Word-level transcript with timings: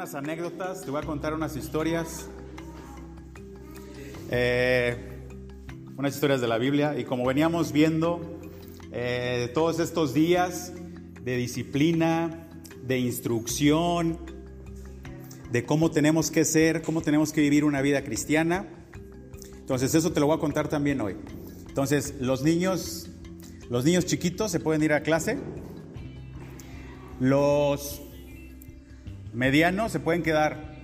unas 0.00 0.14
anécdotas, 0.14 0.80
te 0.80 0.90
voy 0.90 1.02
a 1.02 1.04
contar 1.04 1.34
unas 1.34 1.54
historias. 1.56 2.26
Eh, 4.30 4.96
unas 5.94 6.14
historias 6.14 6.40
de 6.40 6.48
la 6.48 6.56
Biblia. 6.56 6.98
Y 6.98 7.04
como 7.04 7.26
veníamos 7.26 7.70
viendo 7.70 8.40
eh, 8.92 9.50
todos 9.52 9.78
estos 9.78 10.14
días 10.14 10.72
de 11.22 11.36
disciplina, 11.36 12.48
de 12.82 12.98
instrucción, 12.98 14.16
de 15.52 15.66
cómo 15.66 15.90
tenemos 15.90 16.30
que 16.30 16.46
ser, 16.46 16.80
cómo 16.80 17.02
tenemos 17.02 17.30
que 17.30 17.42
vivir 17.42 17.66
una 17.66 17.82
vida 17.82 18.02
cristiana. 18.02 18.68
Entonces 19.58 19.94
eso 19.94 20.12
te 20.12 20.20
lo 20.20 20.28
voy 20.28 20.38
a 20.38 20.40
contar 20.40 20.68
también 20.68 21.02
hoy. 21.02 21.16
Entonces 21.68 22.14
los 22.20 22.42
niños, 22.42 23.10
los 23.68 23.84
niños 23.84 24.06
chiquitos 24.06 24.50
se 24.50 24.60
pueden 24.60 24.82
ir 24.82 24.94
a 24.94 25.02
clase. 25.02 25.36
Los 27.20 28.00
medianos 29.32 29.92
se 29.92 30.00
pueden 30.00 30.22
quedar. 30.22 30.76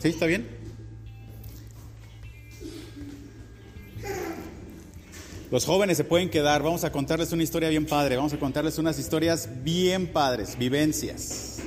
¿Sí? 0.00 0.08
¿Está 0.08 0.26
bien? 0.26 0.46
Los 5.50 5.64
jóvenes 5.64 5.96
se 5.96 6.04
pueden 6.04 6.30
quedar. 6.30 6.62
Vamos 6.62 6.84
a 6.84 6.92
contarles 6.92 7.32
una 7.32 7.42
historia 7.42 7.68
bien 7.68 7.84
padre. 7.84 8.16
Vamos 8.16 8.32
a 8.32 8.38
contarles 8.38 8.78
unas 8.78 8.98
historias 8.98 9.48
bien 9.64 10.06
padres, 10.06 10.56
vivencias. 10.56 11.58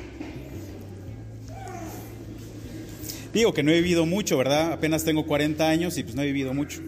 Digo 3.33 3.53
que 3.53 3.63
no 3.63 3.71
he 3.71 3.81
vivido 3.81 4.05
mucho, 4.05 4.37
¿verdad? 4.37 4.73
Apenas 4.73 5.03
tengo 5.03 5.25
40 5.25 5.67
años 5.67 5.97
y 5.97 6.03
pues 6.03 6.15
no 6.15 6.21
he 6.21 6.25
vivido 6.27 6.53
mucho. 6.53 6.81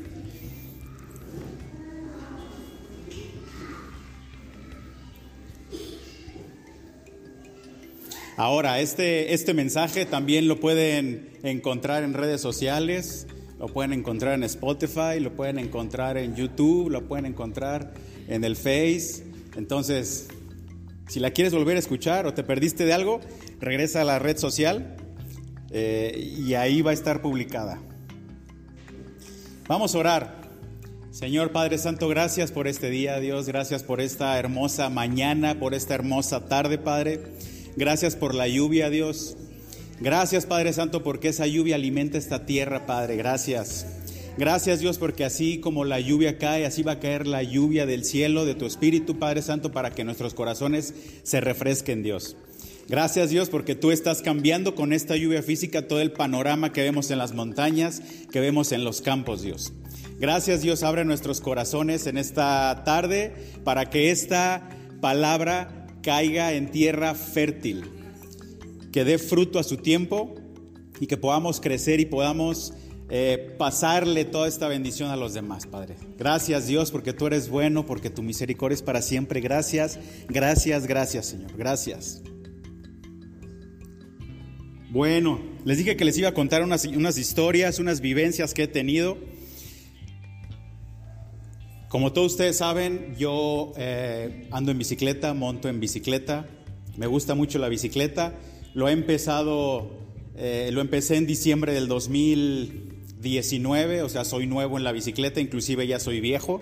Ahora, 8.38 8.82
este, 8.82 9.34
este 9.34 9.54
mensaje 9.54 10.05
también 10.05 10.50
lo 10.50 10.60
pueden 10.60 11.30
encontrar 11.44 12.04
en 12.04 12.14
redes 12.14 12.41
sociales, 12.41 13.28
lo 13.58 13.68
pueden 13.68 13.94
encontrar 13.94 14.34
en 14.34 14.44
Spotify, 14.44 15.22
lo 15.22 15.34
pueden 15.34 15.58
encontrar 15.58 16.18
en 16.18 16.36
YouTube, 16.36 16.90
lo 16.90 17.08
pueden 17.08 17.26
encontrar 17.26 17.94
en 18.28 18.44
el 18.44 18.58
Face. 18.58 19.24
Entonces, 19.56 20.28
si 21.08 21.22
la 21.22 21.32
quieres 21.32 21.54
volver 21.54 21.78
a 21.78 21.80
escuchar 21.80 22.26
o 22.26 22.34
te 22.34 22.44
perdiste 22.44 22.86
de 22.86 22.94
algo, 22.94 23.22
regresa 23.62 24.02
a 24.02 24.04
la 24.04 24.20
red 24.20 24.38
social 24.38 24.98
eh, 25.72 26.36
y 26.38 26.56
ahí 26.56 26.82
va 26.82 26.91
a 26.91 26.94
estar 26.94 27.22
publicada. 27.22 27.80
Vamos 29.70 29.96
a 29.96 30.00
orar. 30.00 30.46
Señor 31.12 31.54
Padre 31.54 31.78
Santo, 31.78 32.10
gracias 32.10 32.52
por 32.52 32.68
este 32.68 32.90
día, 32.90 33.18
Dios, 33.22 33.48
gracias 33.48 33.84
por 33.84 34.02
esta 34.02 34.38
hermosa 34.38 34.90
mañana, 34.90 35.58
por 35.58 35.74
esta 35.74 35.96
hermosa 35.96 36.50
tarde, 36.50 36.78
Padre. 36.78 37.22
Gracias 37.76 38.15
por 38.15 38.34
la 38.34 38.48
lluvia, 38.48 38.90
Dios. 38.90 39.35
Gracias, 39.99 40.45
Padre 40.45 40.73
Santo, 40.73 41.04
porque 41.04 41.29
esa 41.29 41.48
lluvia 41.48 41.76
alimenta 41.76 42.17
esta 42.17 42.45
tierra, 42.45 42.85
Padre. 42.85 43.15
Gracias. 43.17 43.85
Gracias, 44.37 44.79
Dios, 44.82 44.98
porque 44.98 45.23
así 45.23 45.59
como 45.59 45.85
la 45.85 45.99
lluvia 45.99 46.37
cae, 46.37 46.65
así 46.65 46.84
va 46.84 46.93
a 46.93 46.99
caer 46.99 47.26
la 47.26 47.41
lluvia 47.43 47.85
del 47.85 48.04
cielo, 48.04 48.45
de 48.45 48.55
tu 48.55 48.65
Espíritu, 48.65 49.17
Padre 49.17 49.41
Santo, 49.41 49.71
para 49.71 49.91
que 49.91 50.04
nuestros 50.04 50.34
corazones 50.34 50.93
se 51.23 51.40
refresquen, 51.40 52.04
Dios. 52.04 52.35
Gracias 52.87 53.32
Dios 53.32 53.49
porque 53.49 53.73
tú 53.73 53.89
estás 53.89 54.21
cambiando 54.21 54.76
con 54.76 54.93
esta 54.93 55.15
lluvia 55.15 55.41
física 55.41 55.87
todo 55.87 56.01
el 56.01 56.12
panorama 56.12 56.71
que 56.71 56.84
vemos 56.84 57.10
en 57.10 57.17
las 57.17 57.34
montañas, 57.34 58.04
que 58.32 58.39
vemos 58.39 58.71
en 58.71 58.84
los 58.84 59.01
campos, 59.01 59.41
Dios. 59.41 59.73
Gracias 60.20 60.62
Dios, 60.62 60.84
abre 60.84 61.04
nuestros 61.04 61.41
corazones 61.41 62.05
en 62.05 62.20
esta 62.20 62.84
tarde 62.85 63.34
para 63.63 63.89
que 63.89 64.12
esta 64.12 64.69
palabra 65.01 65.84
caiga 66.06 66.53
en 66.53 66.69
tierra 66.69 67.16
fértil, 67.16 67.84
que 68.91 69.03
dé 69.03 69.17
fruto 69.17 69.57
a 69.57 69.63
su 69.63 69.78
tiempo 69.78 70.35
y 71.00 71.07
que 71.07 71.17
podamos 71.17 71.59
crecer 71.59 71.99
y 71.99 72.05
podamos 72.05 72.73
eh, 73.09 73.55
pasarle 73.57 74.23
toda 74.23 74.47
esta 74.47 74.67
bendición 74.67 75.09
a 75.09 75.15
los 75.15 75.33
demás, 75.33 75.65
Padre. 75.65 75.95
Gracias 76.15 76.67
Dios 76.67 76.91
porque 76.91 77.11
tú 77.11 77.25
eres 77.25 77.49
bueno, 77.49 77.88
porque 77.88 78.11
tu 78.11 78.21
misericordia 78.21 78.75
es 78.75 78.83
para 78.83 79.01
siempre. 79.01 79.41
Gracias, 79.41 79.97
gracias, 80.29 80.85
gracias 80.85 81.25
Señor. 81.25 81.57
Gracias. 81.57 82.21
Bueno, 84.91 85.41
les 85.65 85.79
dije 85.79 85.97
que 85.97 86.05
les 86.05 86.19
iba 86.19 86.29
a 86.29 86.33
contar 86.35 86.61
unas, 86.61 86.85
unas 86.85 87.17
historias, 87.17 87.79
unas 87.79 87.99
vivencias 87.99 88.53
que 88.53 88.63
he 88.63 88.67
tenido. 88.67 89.17
Como 91.95 92.11
todos 92.11 92.33
ustedes 92.33 92.57
saben, 92.57 93.16
yo 93.17 93.72
eh, 93.78 94.50
ando 94.51 94.72
en 94.72 94.78
bicicleta, 94.78 95.33
monto 95.33 95.69
en 95.69 95.79
bicicleta, 95.79 96.45
me 96.97 97.07
gusta 97.07 97.35
mucho 97.35 97.57
la 97.57 97.69
bicicleta. 97.69 98.33
Lo 98.73 98.89
he 98.89 98.91
empezado, 98.91 99.91
eh, 100.35 100.72
lo 100.73 100.81
empecé 100.81 101.16
en 101.16 101.25
diciembre 101.25 101.73
del 101.73 101.88
2019, 101.88 104.01
o 104.01 104.09
sea, 104.09 104.25
soy 104.25 104.45
nuevo 104.45 104.78
en 104.78 104.83
la 104.83 104.91
bicicleta, 104.91 105.39
inclusive 105.39 105.88
ya 105.88 106.01
soy 106.01 106.19
viejo, 106.19 106.61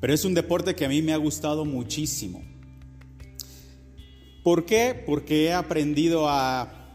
pero 0.00 0.14
es 0.14 0.24
un 0.24 0.34
deporte 0.34 0.76
que 0.76 0.84
a 0.84 0.88
mí 0.88 1.02
me 1.02 1.12
ha 1.12 1.16
gustado 1.16 1.64
muchísimo. 1.64 2.44
¿Por 4.44 4.64
qué? 4.64 4.94
Porque 4.94 5.46
he 5.46 5.54
aprendido 5.54 6.28
a, 6.28 6.94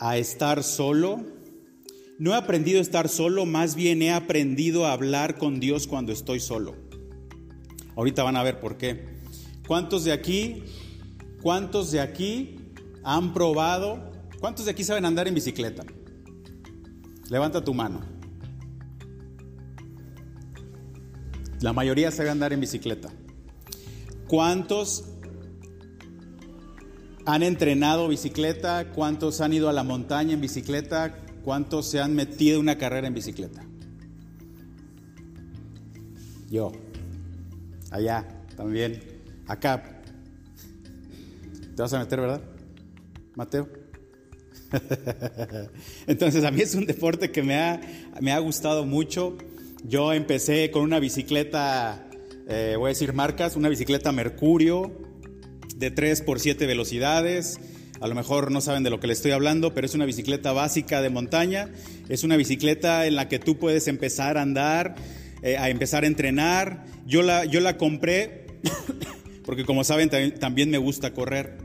a 0.00 0.16
estar 0.16 0.64
solo, 0.64 1.24
no 2.20 2.32
he 2.32 2.36
aprendido 2.36 2.80
a 2.80 2.82
estar 2.82 3.08
solo, 3.08 3.46
más 3.46 3.74
bien 3.74 4.02
he 4.02 4.12
aprendido 4.12 4.84
a 4.84 4.92
hablar 4.92 5.38
con 5.38 5.58
Dios 5.58 5.86
cuando 5.86 6.12
estoy 6.12 6.38
solo. 6.38 6.76
Ahorita 7.96 8.22
van 8.22 8.36
a 8.36 8.42
ver 8.42 8.60
por 8.60 8.76
qué. 8.76 9.06
¿Cuántos 9.66 10.04
de 10.04 10.12
aquí, 10.12 10.62
cuántos 11.40 11.90
de 11.92 12.00
aquí 12.00 12.58
han 13.04 13.32
probado, 13.32 14.12
cuántos 14.38 14.66
de 14.66 14.72
aquí 14.72 14.84
saben 14.84 15.06
andar 15.06 15.28
en 15.28 15.34
bicicleta? 15.34 15.82
Levanta 17.30 17.64
tu 17.64 17.72
mano. 17.72 18.02
La 21.62 21.72
mayoría 21.72 22.10
sabe 22.10 22.28
andar 22.28 22.52
en 22.52 22.60
bicicleta. 22.60 23.08
¿Cuántos 24.28 25.06
han 27.24 27.42
entrenado 27.42 28.08
bicicleta? 28.08 28.90
¿Cuántos 28.90 29.40
han 29.40 29.54
ido 29.54 29.70
a 29.70 29.72
la 29.72 29.84
montaña 29.84 30.34
en 30.34 30.42
bicicleta? 30.42 31.16
¿Cuántos 31.44 31.88
se 31.88 32.00
han 32.00 32.14
metido 32.14 32.60
una 32.60 32.76
carrera 32.76 33.06
en 33.06 33.14
bicicleta? 33.14 33.64
Yo. 36.50 36.72
Allá, 37.90 38.26
también. 38.56 39.00
Acá. 39.46 40.02
Te 41.74 41.82
vas 41.82 41.92
a 41.92 41.98
meter, 41.98 42.20
¿verdad? 42.20 42.42
Mateo. 43.34 43.68
Entonces 46.06 46.44
a 46.44 46.50
mí 46.50 46.60
es 46.60 46.74
un 46.74 46.86
deporte 46.86 47.30
que 47.30 47.42
me 47.42 47.56
ha, 47.56 47.80
me 48.20 48.32
ha 48.32 48.38
gustado 48.38 48.84
mucho. 48.84 49.36
Yo 49.84 50.12
empecé 50.12 50.70
con 50.70 50.82
una 50.82 50.98
bicicleta, 50.98 52.06
eh, 52.48 52.74
voy 52.76 52.88
a 52.88 52.90
decir 52.90 53.12
marcas, 53.12 53.56
una 53.56 53.68
bicicleta 53.68 54.12
Mercurio 54.12 54.92
de 55.76 55.90
3 55.90 56.20
por 56.22 56.38
7 56.38 56.66
velocidades. 56.66 57.58
A 58.00 58.08
lo 58.08 58.14
mejor 58.14 58.50
no 58.50 58.62
saben 58.62 58.82
de 58.82 58.88
lo 58.88 58.98
que 58.98 59.06
les 59.06 59.18
estoy 59.18 59.32
hablando, 59.32 59.74
pero 59.74 59.86
es 59.86 59.94
una 59.94 60.06
bicicleta 60.06 60.52
básica 60.52 61.02
de 61.02 61.10
montaña. 61.10 61.68
Es 62.08 62.24
una 62.24 62.36
bicicleta 62.36 63.06
en 63.06 63.14
la 63.14 63.28
que 63.28 63.38
tú 63.38 63.58
puedes 63.58 63.88
empezar 63.88 64.38
a 64.38 64.42
andar, 64.42 64.94
eh, 65.42 65.58
a 65.58 65.68
empezar 65.68 66.04
a 66.04 66.06
entrenar. 66.06 66.86
Yo 67.06 67.20
la, 67.20 67.44
yo 67.44 67.60
la 67.60 67.76
compré 67.76 68.46
porque 69.44 69.66
como 69.66 69.84
saben 69.84 70.08
también 70.38 70.70
me 70.70 70.78
gusta 70.78 71.12
correr. 71.12 71.58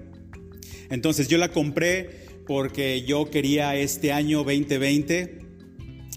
Entonces 0.90 1.30
yo 1.30 1.38
la 1.38 1.50
compré 1.50 2.26
porque 2.46 3.04
yo 3.04 3.30
quería 3.30 3.76
este 3.76 4.12
año 4.12 4.40
2020 4.40 5.40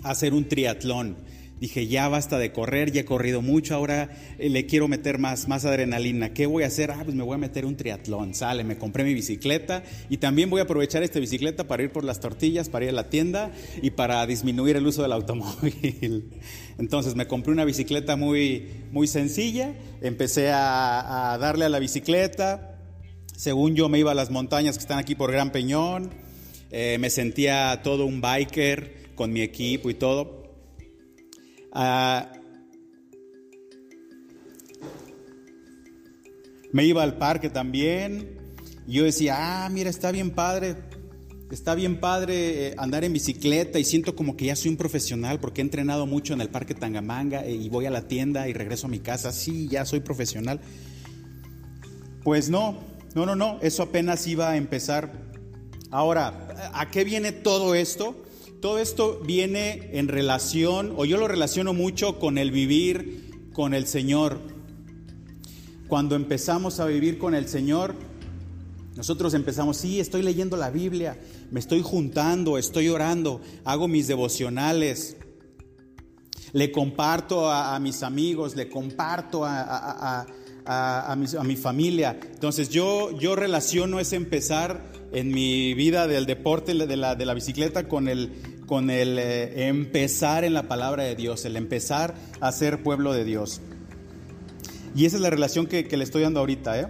hacer 0.03 0.35
un 0.35 0.49
triatlón. 0.49 1.17
Dije, 1.61 1.89
ya 1.89 2.09
basta 2.09 2.39
de 2.39 2.53
correr, 2.53 2.93
ya 2.93 3.01
he 3.01 3.05
corrido 3.05 3.43
mucho, 3.43 3.75
ahora 3.75 4.11
eh, 4.39 4.49
le 4.49 4.67
quiero 4.67 4.87
meter 4.87 5.19
más, 5.19 5.49
más 5.49 5.65
adrenalina. 5.65 6.33
¿Qué 6.33 6.47
voy 6.47 6.63
a 6.63 6.69
hacer? 6.69 6.93
Ah, 6.93 7.01
pues 7.03 7.17
me 7.17 7.25
voy 7.25 7.35
a 7.35 7.39
meter 7.39 7.67
un 7.67 7.77
triatlón. 7.77 8.35
Sale, 8.35 8.63
me 8.63 8.79
compré 8.79 9.03
mi 9.03 9.13
bicicleta 9.13 9.83
y 10.09 10.19
también 10.19 10.51
voy 10.51 10.61
a 10.61 10.65
aprovechar 10.65 11.03
esta 11.03 11.19
bicicleta 11.19 11.67
para 11.67 11.83
ir 11.83 11.91
por 11.91 12.05
las 12.05 12.21
tortillas, 12.21 12.69
para 12.69 12.85
ir 12.85 12.91
a 12.91 12.95
la 12.95 13.11
tienda 13.11 13.51
y 13.83 13.91
para 13.91 14.25
disminuir 14.27 14.77
el 14.77 14.87
uso 14.87 15.03
del 15.03 15.13
automóvil. 15.13 16.31
Entonces 16.79 17.17
me 17.17 17.27
compré 17.27 17.53
una 17.53 17.65
bicicleta 17.65 18.15
muy, 18.15 18.69
muy 18.93 19.09
sencilla, 19.09 19.75
empecé 20.01 20.51
a, 20.53 21.37
darle 21.41 21.65
a 21.65 21.69
la 21.69 21.81
bicicleta. 21.81 22.77
Según 23.37 23.75
yo 23.75 23.89
me 23.89 23.99
iba 23.99 24.13
a 24.13 24.15
las 24.15 24.31
montañas 24.31 24.77
que 24.79 24.83
están 24.83 24.99
aquí 24.99 25.17
por 25.17 25.33
Gran 25.33 25.51
Peñón, 25.51 26.11
eh, 26.71 26.99
me 27.01 27.11
sentía 27.11 27.81
todo 27.83 28.07
un 28.07 28.21
biker 28.21 29.09
con 29.17 29.33
mi 29.33 29.43
equipo 29.43 29.91
y 29.91 29.95
todo. 29.95 30.38
Ah, 31.73 32.33
me 36.73 36.85
iba 36.85 37.03
al 37.03 37.19
parque 37.19 37.51
también. 37.51 38.37
Y 38.87 38.95
yo 38.95 39.05
decía, 39.05 39.37
ah, 39.39 39.69
mira, 39.69 39.91
está 39.91 40.11
bien 40.13 40.31
padre. 40.31 40.77
Está 41.51 41.75
bien 41.75 41.99
padre 41.99 42.69
eh, 42.69 42.75
andar 42.77 43.05
en 43.05 43.13
bicicleta 43.15 43.79
y 43.79 43.85
siento 43.85 44.15
como 44.15 44.37
que 44.37 44.47
ya 44.47 44.57
soy 44.57 44.71
un 44.71 44.77
profesional 44.77 45.41
porque 45.41 45.63
he 45.63 45.65
entrenado 45.65 46.05
mucho 46.05 46.35
en 46.35 46.43
el 46.43 46.51
parque 46.51 46.75
Tangamanga 46.75 47.43
eh, 47.43 47.55
y 47.55 47.71
voy 47.71 47.87
a 47.87 47.91
la 47.91 48.07
tienda 48.07 48.49
y 48.49 48.53
regreso 48.53 48.87
a 48.87 48.91
mi 48.91 48.99
casa. 48.99 49.33
Sí, 49.33 49.67
ya 49.69 49.87
soy 49.87 50.01
profesional. 50.01 50.61
Pues 52.23 52.51
no, 52.51 52.79
no, 53.15 53.25
no, 53.25 53.35
no. 53.35 53.59
Eso 53.63 53.83
apenas 53.83 54.27
iba 54.27 54.51
a 54.51 54.57
empezar 54.59 55.29
Ahora, 55.91 56.71
¿a 56.75 56.91
qué 56.91 57.05
viene 57.05 57.33
todo 57.33 57.75
esto? 57.75 58.15
Todo 58.61 58.81
esto 58.81 59.21
viene 59.25 59.91
en 59.93 60.09
relación, 60.09 60.93
o 60.97 61.05
yo 61.05 61.17
lo 61.17 61.29
relaciono 61.29 61.75
mucho 61.75 62.19
con 62.19 62.39
el 62.39 62.51
vivir 62.51 63.51
con 63.53 63.73
el 63.73 63.87
Señor. 63.87 64.41
Cuando 65.87 66.17
empezamos 66.17 66.81
a 66.81 66.87
vivir 66.87 67.19
con 67.19 67.37
el 67.37 67.49
Señor, 67.49 67.95
nosotros 68.97 69.35
empezamos, 69.35 69.77
sí, 69.77 70.01
estoy 70.01 70.23
leyendo 70.23 70.57
la 70.57 70.71
Biblia, 70.71 71.21
me 71.53 71.61
estoy 71.61 71.83
juntando, 71.83 72.59
estoy 72.59 72.89
orando, 72.89 73.41
hago 73.65 73.87
mis 73.87 74.09
devocionales, 74.09 75.17
le 76.53 76.73
comparto 76.73 77.49
a, 77.49 77.79
mis 77.79 78.03
amigos, 78.03 78.57
le 78.57 78.69
comparto 78.69 79.43
a, 79.45 80.27
mi, 81.45 81.57
familia. 81.57 82.19
Entonces 82.33 82.71
yo, 82.71 83.17
yo 83.21 83.37
relaciono 83.37 84.01
ese 84.01 84.17
empezar 84.17 84.98
en 85.13 85.29
mi 85.29 85.75
vida 85.75 86.07
del 86.07 86.27
deporte, 86.27 86.75
de 86.75 86.97
la, 86.97 87.15
de 87.15 87.27
la 87.27 87.35
bicicleta, 87.35 87.89
con 87.89 88.09
el, 88.09 88.33
con 88.67 88.91
el 88.91 89.19
eh, 89.19 89.69
empezar 89.69 90.45
en 90.45 90.55
la 90.55 90.69
palabra 90.69 91.05
de 91.05 91.15
Dios, 91.15 91.45
el 91.45 91.57
empezar 91.57 92.15
a 92.41 92.53
ser 92.53 92.83
pueblo 92.83 93.13
de 93.13 93.25
Dios. 93.25 93.61
Y 94.95 95.07
esa 95.07 95.17
es 95.17 95.23
la 95.23 95.31
relación 95.31 95.67
que, 95.67 95.87
que 95.87 95.97
le 95.97 96.05
estoy 96.05 96.23
dando 96.23 96.41
ahorita, 96.41 96.81
¿eh? 96.81 96.89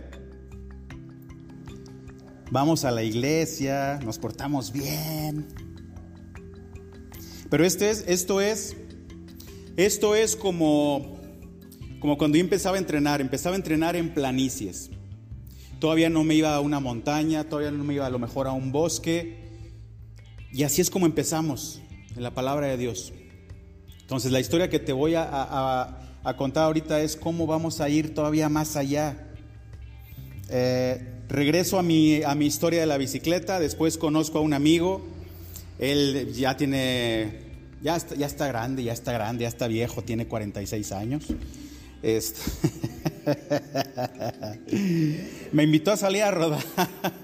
vamos 2.50 2.84
a 2.84 2.90
la 2.90 3.02
iglesia, 3.02 3.98
nos 4.04 4.18
portamos 4.18 4.72
bien. 4.72 5.46
Pero 7.50 7.64
este 7.64 7.90
es, 7.90 8.04
esto 8.06 8.40
es, 8.40 8.76
esto 9.76 10.14
es 10.14 10.36
como, 10.36 11.18
como 12.00 12.18
cuando 12.18 12.36
yo 12.36 12.44
empezaba 12.44 12.76
a 12.76 12.78
entrenar, 12.78 13.20
empezaba 13.20 13.54
a 13.54 13.58
entrenar 13.58 13.96
en 13.96 14.12
planicies. 14.12 14.90
Todavía 15.78 16.10
no 16.10 16.24
me 16.24 16.34
iba 16.34 16.54
a 16.54 16.60
una 16.60 16.80
montaña, 16.80 17.44
todavía 17.44 17.70
no 17.70 17.84
me 17.84 17.94
iba 17.94 18.06
a 18.06 18.10
lo 18.10 18.18
mejor 18.18 18.46
a 18.46 18.52
un 18.52 18.72
bosque. 18.72 19.36
Y 20.52 20.62
así 20.62 20.80
es 20.80 20.90
como 20.90 21.06
empezamos 21.06 21.80
en 22.16 22.22
la 22.22 22.32
palabra 22.32 22.66
de 22.66 22.76
Dios. 22.76 23.12
Entonces 24.00 24.32
la 24.32 24.40
historia 24.40 24.70
que 24.70 24.78
te 24.78 24.92
voy 24.92 25.14
a, 25.14 26.08
a 26.24 26.36
contar 26.36 26.64
ahorita 26.64 27.00
es 27.00 27.16
cómo 27.16 27.46
vamos 27.46 27.80
a 27.80 27.88
ir 27.88 28.14
todavía 28.14 28.48
más 28.48 28.76
allá. 28.76 29.28
Eh, 30.50 31.22
regreso 31.28 31.78
a 31.78 31.82
mi, 31.82 32.22
a 32.22 32.34
mi 32.34 32.46
historia 32.46 32.80
de 32.80 32.86
la 32.86 32.98
bicicleta, 32.98 33.60
después 33.60 33.98
conozco 33.98 34.38
a 34.38 34.40
un 34.40 34.54
amigo, 34.54 35.06
él 35.78 36.32
ya 36.34 36.56
tiene, 36.56 37.40
ya 37.82 37.96
está, 37.96 38.14
ya 38.14 38.26
está 38.26 38.46
grande, 38.48 38.82
ya 38.82 38.92
está 38.92 39.12
grande, 39.12 39.42
ya 39.42 39.48
está 39.48 39.68
viejo, 39.68 40.02
tiene 40.02 40.26
46 40.26 40.92
años. 40.92 41.24
Este, 42.02 42.40
me 45.52 45.62
invitó 45.62 45.92
a 45.92 45.96
salir 45.96 46.22
a 46.22 46.30
rodar, 46.30 46.64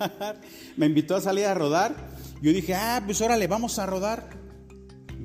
me 0.77 0.87
invitó 0.87 1.17
a 1.17 1.21
salir 1.21 1.47
a 1.47 1.55
rodar, 1.55 1.95
yo 2.43 2.53
dije, 2.53 2.75
ah, 2.75 3.03
pues 3.05 3.21
órale, 3.21 3.47
vamos 3.47 3.79
a 3.79 3.87
rodar. 3.87 4.29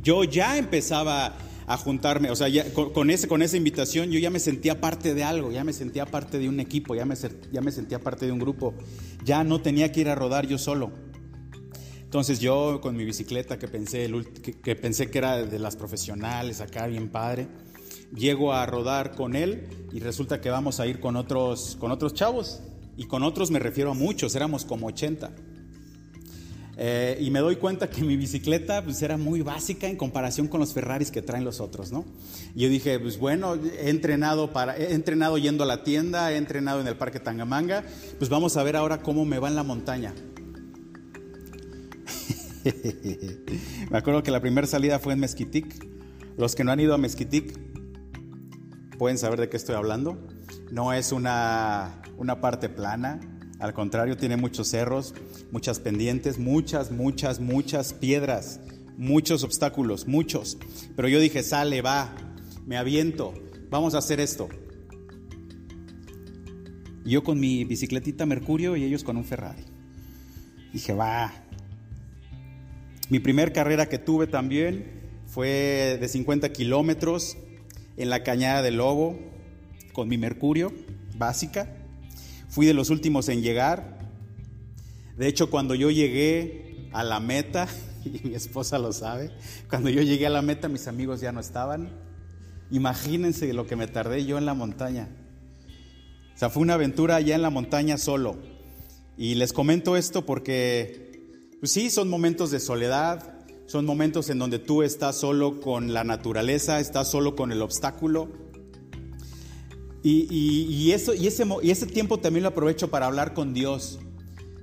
Yo 0.02 0.24
ya 0.24 0.58
empezaba 0.58 1.36
a 1.68 1.78
juntarme, 1.78 2.32
o 2.32 2.36
sea, 2.36 2.48
con, 2.74 3.12
ese, 3.12 3.28
con 3.28 3.42
esa 3.42 3.58
invitación 3.58 4.10
yo 4.10 4.18
ya 4.18 4.32
me 4.32 4.40
sentía 4.40 4.82
parte 4.82 5.14
de 5.14 5.24
algo, 5.24 5.52
ya 5.52 5.64
me 5.64 5.74
sentía 5.74 6.06
parte 6.06 6.40
de 6.40 6.50
un 6.50 6.60
equipo, 6.60 6.96
ya 6.96 7.06
me, 7.06 7.16
ya 7.52 7.62
me 7.62 7.72
sentía 7.72 8.00
parte 8.00 8.26
de 8.26 8.32
un 8.32 8.40
grupo, 8.40 8.74
ya 9.24 9.44
no 9.44 9.62
tenía 9.62 9.92
que 9.92 10.02
ir 10.02 10.10
a 10.10 10.16
rodar 10.16 10.48
yo 10.48 10.58
solo. 10.58 10.92
Entonces 12.02 12.40
yo 12.40 12.80
con 12.82 12.96
mi 12.96 13.06
bicicleta 13.06 13.60
que 13.60 13.68
pensé, 13.68 14.10
que, 14.64 14.76
pensé 14.76 15.12
que 15.12 15.18
era 15.20 15.46
de 15.46 15.60
las 15.60 15.76
profesionales, 15.76 16.60
acá 16.60 16.88
bien 16.88 17.10
padre, 17.10 17.48
llego 18.16 18.54
a 18.54 18.66
rodar 18.66 19.16
con 19.16 19.36
él 19.36 19.68
y 19.92 20.00
resulta 20.00 20.42
que 20.42 20.50
vamos 20.50 20.80
a 20.80 20.88
ir 20.88 21.00
con 21.00 21.16
otros, 21.16 21.78
con 21.80 21.92
otros 21.92 22.14
chavos. 22.14 22.62
Y 22.98 23.06
con 23.06 23.24
otros 23.24 23.50
me 23.50 23.60
refiero 23.60 23.92
a 23.92 23.94
muchos, 23.94 24.36
éramos 24.36 24.66
como 24.66 24.88
80. 24.88 25.32
Eh, 26.82 27.18
y 27.20 27.30
me 27.30 27.40
doy 27.40 27.58
cuenta 27.58 27.90
que 27.90 28.02
mi 28.04 28.16
bicicleta 28.16 28.82
pues, 28.84 29.02
era 29.02 29.18
muy 29.18 29.42
básica 29.42 29.88
en 29.88 29.98
comparación 29.98 30.48
con 30.48 30.62
los 30.62 30.74
Ferraris 30.74 31.12
que 31.12 31.22
traen 31.22 31.44
los 31.44 31.60
otros, 31.60 31.92
¿no? 31.92 32.06
Y 32.56 32.62
yo 32.62 32.70
dije, 32.70 33.00
pues 33.00 33.18
bueno, 33.18 33.56
he 33.56 33.90
entrenado, 33.90 34.52
para, 34.52 34.78
he 34.78 34.94
entrenado 34.94 35.38
yendo 35.38 35.66
a 35.66 35.68
la 35.68 35.84
tienda, 35.84 36.32
he 36.32 36.38
entrenado 36.38 36.80
en 36.80 36.88
el 36.88 36.96
Parque 36.96 37.20
Tangamanga, 37.20 37.84
pues 38.18 38.30
vamos 38.30 38.56
a 38.56 38.64
ver 38.64 38.78
ahora 38.78 39.02
cómo 39.02 39.26
me 39.26 39.40
va 39.40 39.50
en 39.50 39.56
la 39.56 39.64
montaña. 39.64 40.14
me 43.92 43.98
acuerdo 43.98 44.24
que 44.24 44.32
la 44.32 44.40
primera 44.40 44.68
salida 44.68 45.00
fue 45.00 45.14
en 45.14 45.20
Mezquitic. 45.20 45.86
Los 46.38 46.56
que 46.56 46.64
no 46.64 46.72
han 46.72 46.80
ido 46.80 46.94
a 46.94 46.98
Mezquitic 46.98 47.69
pueden 49.00 49.18
saber 49.18 49.40
de 49.40 49.50
qué 49.50 49.58
estoy 49.58 49.74
hablando. 49.74 50.20
No 50.72 50.94
es 50.94 51.12
una, 51.12 52.04
una 52.18 52.42
parte 52.42 52.70
plana, 52.70 53.20
al 53.58 53.74
contrario, 53.74 54.18
tiene 54.18 54.38
muchos 54.38 54.68
cerros, 54.68 55.16
muchas 55.52 55.80
pendientes, 55.80 56.38
muchas, 56.38 56.92
muchas, 56.92 57.40
muchas 57.40 57.94
piedras, 57.94 58.60
muchos 58.98 59.44
obstáculos, 59.44 60.06
muchos. 60.06 60.58
Pero 60.96 61.08
yo 61.08 61.20
dije, 61.20 61.42
sale, 61.42 61.82
va, 61.82 62.14
me 62.68 62.78
aviento, 62.78 63.34
vamos 63.72 63.96
a 63.96 64.00
hacer 64.00 64.20
esto. 64.20 64.50
yo 67.06 67.24
con 67.24 67.40
mi 67.40 67.64
bicicletita 67.64 68.28
Mercurio 68.28 68.76
y 68.76 68.84
ellos 68.84 69.04
con 69.04 69.18
un 69.18 69.24
Ferrari. 69.24 69.64
Dije, 70.74 70.94
va. 70.94 71.34
Mi 73.10 73.20
primer 73.20 73.52
carrera 73.52 73.88
que 73.88 73.98
tuve 73.98 74.28
también 74.28 75.00
fue 75.26 75.98
de 76.00 76.08
50 76.08 76.52
kilómetros 76.52 77.36
en 78.00 78.10
la 78.10 78.24
Cañada 78.24 78.62
del 78.62 78.78
Lobo 78.78 79.20
con 79.94 80.08
mi 80.08 80.18
Mercurio 80.18 80.74
básica. 81.18 81.68
Fui 82.48 82.66
de 82.66 82.74
los 82.74 82.90
últimos 82.90 83.30
en 83.30 83.44
llegar. 83.44 84.00
De 85.18 85.28
hecho, 85.28 85.52
cuando 85.52 85.76
yo 85.76 85.92
llegué 85.92 86.88
a 86.94 87.04
la 87.04 87.20
meta, 87.20 87.68
y 88.06 88.28
mi 88.28 88.34
esposa 88.34 88.80
lo 88.80 88.94
sabe, 88.94 89.32
cuando 89.70 89.90
yo 89.90 90.02
llegué 90.02 90.26
a 90.26 90.32
la 90.32 90.42
meta 90.42 90.70
mis 90.70 90.88
amigos 90.88 91.22
ya 91.22 91.32
no 91.32 91.42
estaban. 91.42 91.90
Imagínense 92.72 93.52
lo 93.54 93.68
que 93.68 93.76
me 93.76 93.88
tardé 93.88 94.26
yo 94.26 94.38
en 94.38 94.46
la 94.46 94.54
montaña. 94.54 95.10
O 96.34 96.38
sea, 96.40 96.50
fue 96.50 96.64
una 96.64 96.76
aventura 96.76 97.18
allá 97.18 97.36
en 97.36 97.42
la 97.42 97.50
montaña 97.50 97.98
solo. 97.98 98.38
Y 99.18 99.36
les 99.36 99.52
comento 99.52 99.98
esto 99.98 100.26
porque, 100.26 101.22
pues 101.60 101.74
sí, 101.74 101.90
son 101.90 102.10
momentos 102.10 102.52
de 102.52 102.62
soledad, 102.62 103.39
son 103.70 103.86
momentos 103.86 104.32
en 104.32 104.40
donde 104.40 104.58
tú 104.58 104.82
estás 104.82 105.16
solo 105.18 105.62
con 105.62 105.94
la 105.94 106.04
naturaleza, 106.04 106.80
estás 106.80 107.12
solo 107.12 107.36
con 107.36 107.52
el 107.52 107.62
obstáculo. 107.62 108.28
Y, 110.02 110.92
eso, 110.92 111.14
y, 111.14 111.28
ese, 111.28 111.46
y 111.62 111.70
ese 111.70 111.86
tiempo 111.86 112.18
también 112.18 112.42
lo 112.42 112.50
aprovecho 112.50 112.90
para 112.90 113.06
hablar 113.06 113.36
con 113.36 113.54
Dios. 113.54 114.00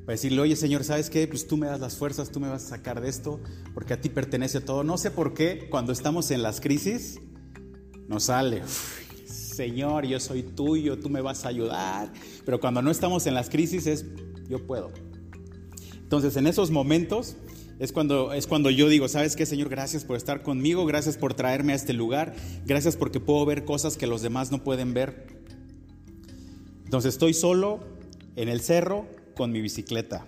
Para 0.00 0.14
decirle, 0.14 0.40
oye 0.40 0.56
Señor, 0.56 0.82
¿sabes 0.82 1.08
qué? 1.08 1.28
Pues 1.28 1.46
tú 1.46 1.56
me 1.56 1.68
das 1.68 1.78
las 1.78 1.96
fuerzas, 1.96 2.32
tú 2.32 2.40
me 2.40 2.48
vas 2.48 2.64
a 2.64 2.68
sacar 2.70 3.00
de 3.00 3.08
esto, 3.08 3.38
porque 3.74 3.94
a 3.94 4.00
ti 4.00 4.08
pertenece 4.08 4.60
todo. 4.60 4.82
No 4.82 4.98
sé 4.98 5.12
por 5.12 5.34
qué 5.34 5.68
cuando 5.70 5.92
estamos 5.92 6.32
en 6.32 6.42
las 6.42 6.60
crisis 6.60 7.20
nos 8.08 8.24
sale, 8.24 8.64
Señor, 9.28 10.04
yo 10.04 10.18
soy 10.18 10.42
tuyo, 10.42 10.98
tú 10.98 11.10
me 11.10 11.20
vas 11.20 11.44
a 11.44 11.48
ayudar. 11.48 12.12
Pero 12.44 12.58
cuando 12.58 12.82
no 12.82 12.90
estamos 12.90 13.28
en 13.28 13.34
las 13.34 13.50
crisis 13.50 13.86
es, 13.86 14.04
yo 14.48 14.66
puedo. 14.66 14.90
Entonces 15.94 16.36
en 16.36 16.48
esos 16.48 16.72
momentos 16.72 17.36
es 17.78 17.92
cuando, 17.92 18.32
es 18.32 18.46
cuando 18.46 18.70
yo 18.70 18.88
digo, 18.88 19.08
¿sabes 19.08 19.36
qué, 19.36 19.44
Señor? 19.44 19.68
Gracias 19.68 20.04
por 20.04 20.16
estar 20.16 20.42
conmigo, 20.42 20.86
gracias 20.86 21.18
por 21.18 21.34
traerme 21.34 21.72
a 21.72 21.76
este 21.76 21.92
lugar, 21.92 22.34
gracias 22.64 22.96
porque 22.96 23.20
puedo 23.20 23.44
ver 23.44 23.64
cosas 23.64 23.96
que 23.96 24.06
los 24.06 24.22
demás 24.22 24.50
no 24.50 24.64
pueden 24.64 24.94
ver. 24.94 25.26
Entonces 26.84 27.14
estoy 27.14 27.34
solo 27.34 27.80
en 28.36 28.48
el 28.48 28.60
cerro 28.60 29.06
con 29.34 29.52
mi 29.52 29.60
bicicleta. 29.60 30.26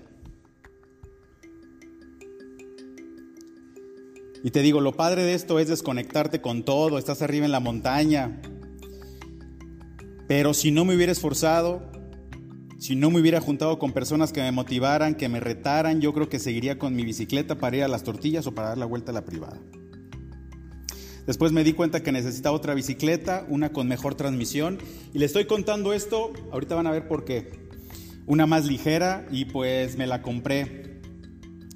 Y 4.45 4.50
te 4.50 4.61
digo, 4.61 4.81
lo 4.81 4.93
padre 4.93 5.25
de 5.25 5.35
esto 5.35 5.59
es 5.59 5.69
desconectarte 5.69 6.40
con 6.40 6.62
todo, 6.64 6.99
estás 6.99 7.23
arriba 7.23 7.47
en 7.47 7.52
la 7.52 7.61
montaña. 7.61 8.40
Pero 10.28 10.52
si 10.52 10.71
no 10.71 10.85
me 10.85 10.95
hubiera 10.95 11.12
esforzado, 11.12 11.83
si 12.78 12.94
no 12.94 13.11
me 13.11 13.20
hubiera 13.20 13.40
juntado 13.40 13.78
con 13.78 13.92
personas 13.92 14.32
que 14.32 14.40
me 14.40 14.52
motivaran, 14.52 15.16
que 15.16 15.28
me 15.28 15.40
retaran, 15.40 16.00
yo 16.00 16.12
creo 16.14 16.28
que 16.28 16.38
seguiría 16.38 16.78
con 16.78 16.94
mi 16.94 17.04
bicicleta 17.04 17.56
para 17.56 17.76
ir 17.76 17.82
a 17.82 17.88
las 17.88 18.04
tortillas 18.04 18.47
o 18.47 18.54
para 18.54 18.68
dar 18.68 18.78
la 18.78 18.87
vuelta 18.87 19.11
a 19.11 19.14
la 19.14 19.25
privada. 19.25 19.58
Después 21.26 21.52
me 21.52 21.64
di 21.64 21.73
cuenta 21.73 22.02
que 22.02 22.12
necesitaba 22.12 22.56
otra 22.56 22.75
bicicleta, 22.75 23.44
una 23.49 23.70
con 23.70 23.88
mejor 23.88 24.14
transmisión. 24.14 24.78
Y 25.12 25.18
le 25.18 25.26
estoy 25.26 25.44
contando 25.44 25.92
esto, 25.92 26.32
ahorita 26.52 26.76
van 26.76 26.87
a 26.87 26.92
ver 26.92 27.06
por 27.06 27.25
qué. 27.25 27.68
Una 28.26 28.47
más 28.47 28.64
ligera 28.64 29.26
y 29.30 29.44
pues 29.44 29.99
me 29.99 30.06
la 30.06 30.23
compré. 30.23 31.00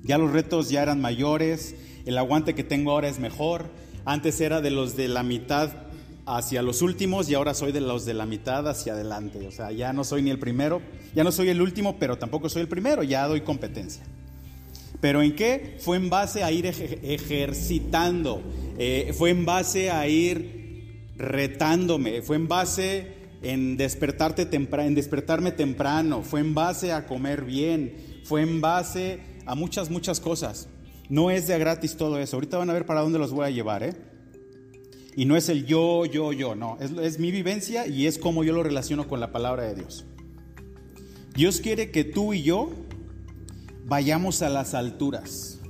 Ya 0.05 0.19
los 0.19 0.33
retos 0.33 0.71
ya 0.71 0.83
eran 0.83 1.01
mayores, 1.01 1.75
el 2.07 2.17
aguante 2.17 2.55
que 2.55 2.65
tengo 2.65 2.93
ahora 2.93 3.09
es 3.09 3.19
mejor. 3.19 3.71
Antes 4.05 4.41
era 4.41 4.61
de 4.61 4.71
los 4.71 4.97
de 4.97 5.09
la 5.09 5.23
mitad 5.23 5.92
hacia 6.27 6.63
los 6.63 6.83
últimos 6.83 7.29
y 7.29 7.35
ahora 7.35 7.55
soy 7.55 7.73
de 7.73 7.81
los 7.81 8.05
de 8.05 8.15
la 8.15 8.27
mitad 8.27 8.69
hacia 8.69 8.93
adelante. 8.93 9.47
O 9.47 9.51
sea, 9.51 9.73
ya 9.73 9.93
no 9.93 10.05
soy 10.05 10.23
ni 10.23 10.31
el 10.31 10.39
primero, 10.39 10.81
ya 11.15 11.25
no 11.25 11.33
soy 11.33 11.49
el 11.49 11.61
último, 11.61 11.97
pero 11.99 12.19
tampoco 12.19 12.49
soy 12.49 12.63
el 12.63 12.69
primero, 12.69 13.03
ya 13.03 13.27
doy 13.27 13.41
competencia. 13.41 14.03
¿Pero 15.01 15.21
en 15.23 15.35
qué? 15.35 15.79
Fue 15.81 15.97
en 15.97 16.11
base 16.11 16.45
a 16.45 16.53
ir 16.53 16.67
ejercitando, 16.67 18.41
eh, 18.79 19.13
fue 19.17 19.31
en 19.31 19.45
base 19.45 19.91
a 19.91 20.07
ir 20.07 21.11
retándome, 21.17 22.23
fue 22.23 22.37
en 22.37 22.47
base 22.47 23.15
en, 23.43 23.77
despertarte 23.77 24.49
en 24.53 24.95
despertarme 24.95 25.51
temprano, 25.51 26.23
fue 26.23 26.41
en 26.41 26.55
base 26.55 26.93
a 26.93 27.07
comer 27.07 27.45
bien, 27.45 27.95
fue 28.25 28.43
en 28.43 28.61
base 28.61 29.19
a 29.45 29.57
muchas, 29.57 29.91
muchas 29.91 30.21
cosas. 30.21 30.69
No 31.09 31.31
es 31.31 31.49
de 31.49 31.59
gratis 31.59 31.97
todo 31.97 32.19
eso. 32.19 32.37
Ahorita 32.37 32.59
van 32.59 32.71
a 32.71 32.73
ver 32.73 32.87
para 32.87 33.01
dónde 33.01 33.19
los 33.19 33.33
voy 33.33 33.45
a 33.45 33.51
llevar, 33.51 33.83
¿eh? 33.83 33.95
Y 35.17 35.27
no 35.27 35.37
es 35.37 35.49
el 35.49 35.67
yo, 35.67 36.07
yo, 36.07 36.33
yo, 36.33 36.55
no. 36.55 36.79
Es, 36.81 36.91
es 36.93 37.19
mi 37.19 37.31
vivencia 37.31 37.87
y 37.87 38.07
es 38.07 38.19
como 38.19 38.45
yo 38.45 38.53
lo 38.53 38.63
relaciono 38.63 39.09
con 39.09 39.21
la 39.21 39.33
palabra 39.33 39.65
de 39.65 39.75
Dios. 39.75 40.07
Dios 41.35 41.61
quiere 41.61 41.91
que 41.91 42.05
tú 42.05 42.33
y 42.33 42.43
yo 42.43 42.71
vayamos 43.85 44.43
a 44.43 44.49
las 44.49 44.75
alturas. 44.75 45.61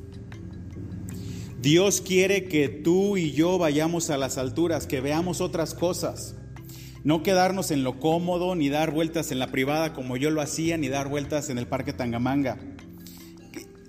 Dios 1.61 2.01
quiere 2.01 2.49
que 2.49 2.69
tú 2.69 3.17
y 3.17 3.31
yo 3.31 3.57
vayamos 3.57 4.11
a 4.11 4.17
las 4.17 4.37
alturas, 4.37 4.89
que 4.89 5.01
veamos 5.01 5.41
otras 5.41 5.75
cosas. 5.75 6.35
No 7.05 7.23
quedarnos 7.23 7.71
en 7.71 7.85
lo 7.85 8.01
cómodo, 8.01 8.57
ni 8.57 8.69
dar 8.69 8.91
vueltas 8.91 9.31
en 9.31 9.39
la 9.39 9.53
privada 9.53 9.93
como 9.93 10.17
yo 10.17 10.31
lo 10.31 10.41
hacía, 10.41 10.77
ni 10.77 10.89
dar 10.89 11.09
vueltas 11.09 11.51
en 11.51 11.59
el 11.59 11.69
parque 11.69 11.93
Tangamanga. 11.93 12.59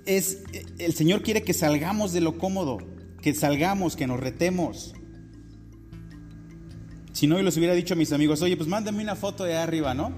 Es, 0.06 0.44
el 0.78 0.94
Señor 0.94 1.24
quiere 1.24 1.42
que 1.42 1.54
salgamos 1.54 2.14
de 2.14 2.22
lo 2.22 2.38
cómodo, 2.38 2.78
que 3.22 3.34
salgamos, 3.34 3.96
que 3.96 4.06
nos 4.06 4.20
retemos. 4.20 4.94
Si 7.14 7.28
no, 7.28 7.38
yo 7.38 7.44
les 7.44 7.56
hubiera 7.58 7.76
dicho 7.76 7.94
a 7.94 7.98
mis 7.98 8.12
amigos, 8.12 8.42
oye, 8.42 8.58
pues 8.58 8.68
mándame 8.68 9.04
una 9.04 9.16
foto 9.16 9.44
de 9.44 9.56
arriba, 9.56 9.94
¿no? 9.94 10.12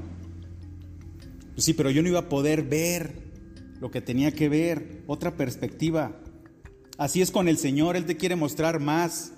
Pues 1.54 1.66
sí, 1.66 1.74
pero 1.74 1.92
yo 1.92 2.02
no 2.02 2.08
iba 2.08 2.20
a 2.20 2.30
poder 2.30 2.64
ver 2.64 3.14
lo 3.82 3.92
que 3.92 4.02
tenía 4.02 4.32
que 4.32 4.48
ver, 4.48 5.04
otra 5.06 5.36
perspectiva. 5.36 6.18
Así 6.98 7.22
es 7.22 7.32
con 7.32 7.50
el 7.50 7.58
Señor, 7.58 7.98
Él 7.98 8.06
te 8.06 8.16
quiere 8.16 8.38
mostrar 8.38 8.80
más. 8.80 9.34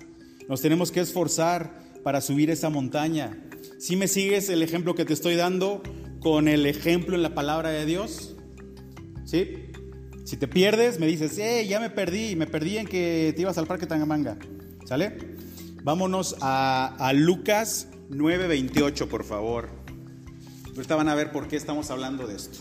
Nos 0.48 0.62
tenemos 0.62 0.92
que 0.92 1.00
esforzar 1.00 1.78
para 2.04 2.20
subir 2.20 2.48
esa 2.50 2.70
montaña. 2.70 3.36
Si 3.78 3.96
me 3.96 4.06
sigues 4.06 4.48
el 4.48 4.62
ejemplo 4.62 4.94
que 4.94 5.04
te 5.04 5.12
estoy 5.12 5.34
dando 5.34 5.82
con 6.20 6.46
el 6.46 6.64
ejemplo 6.64 7.16
en 7.16 7.22
la 7.22 7.34
palabra 7.34 7.70
de 7.70 7.84
Dios, 7.86 8.36
¿sí? 9.24 9.66
Si 10.24 10.36
te 10.36 10.46
pierdes, 10.46 11.00
me 11.00 11.06
dices, 11.06 11.36
eh, 11.38 11.66
ya 11.68 11.80
me 11.80 11.90
perdí, 11.90 12.36
me 12.36 12.46
perdí 12.46 12.78
en 12.78 12.86
que 12.86 13.32
te 13.34 13.42
ibas 13.42 13.58
al 13.58 13.66
parque 13.66 13.86
Tangamanga, 13.86 14.38
¿sale? 14.84 15.16
Vámonos 15.88 16.36
a, 16.42 16.96
a 16.98 17.14
Lucas 17.14 17.88
9:28, 18.10 19.08
por 19.08 19.24
favor. 19.24 19.70
Ahorita 20.76 20.96
van 20.96 21.08
a 21.08 21.14
ver 21.14 21.32
por 21.32 21.48
qué 21.48 21.56
estamos 21.56 21.90
hablando 21.90 22.26
de 22.26 22.36
esto. 22.36 22.58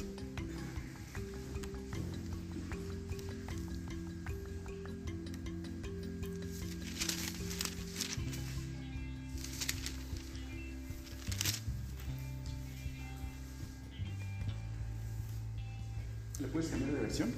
¿Le 16.39 16.48
puedes 16.48 16.69
cambiar 16.69 16.93
de 16.93 17.01
versión? 17.01 17.34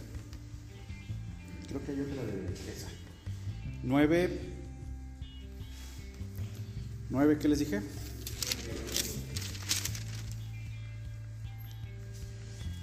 Creo 1.67 1.83
que 1.83 1.91
hay 1.93 2.01
otra 2.01 2.23
de 2.25 2.53
esa. 2.53 2.89
9. 3.81 4.48
9, 7.09 7.37
¿qué 7.39 7.47
les 7.47 7.59
dije? 7.59 7.81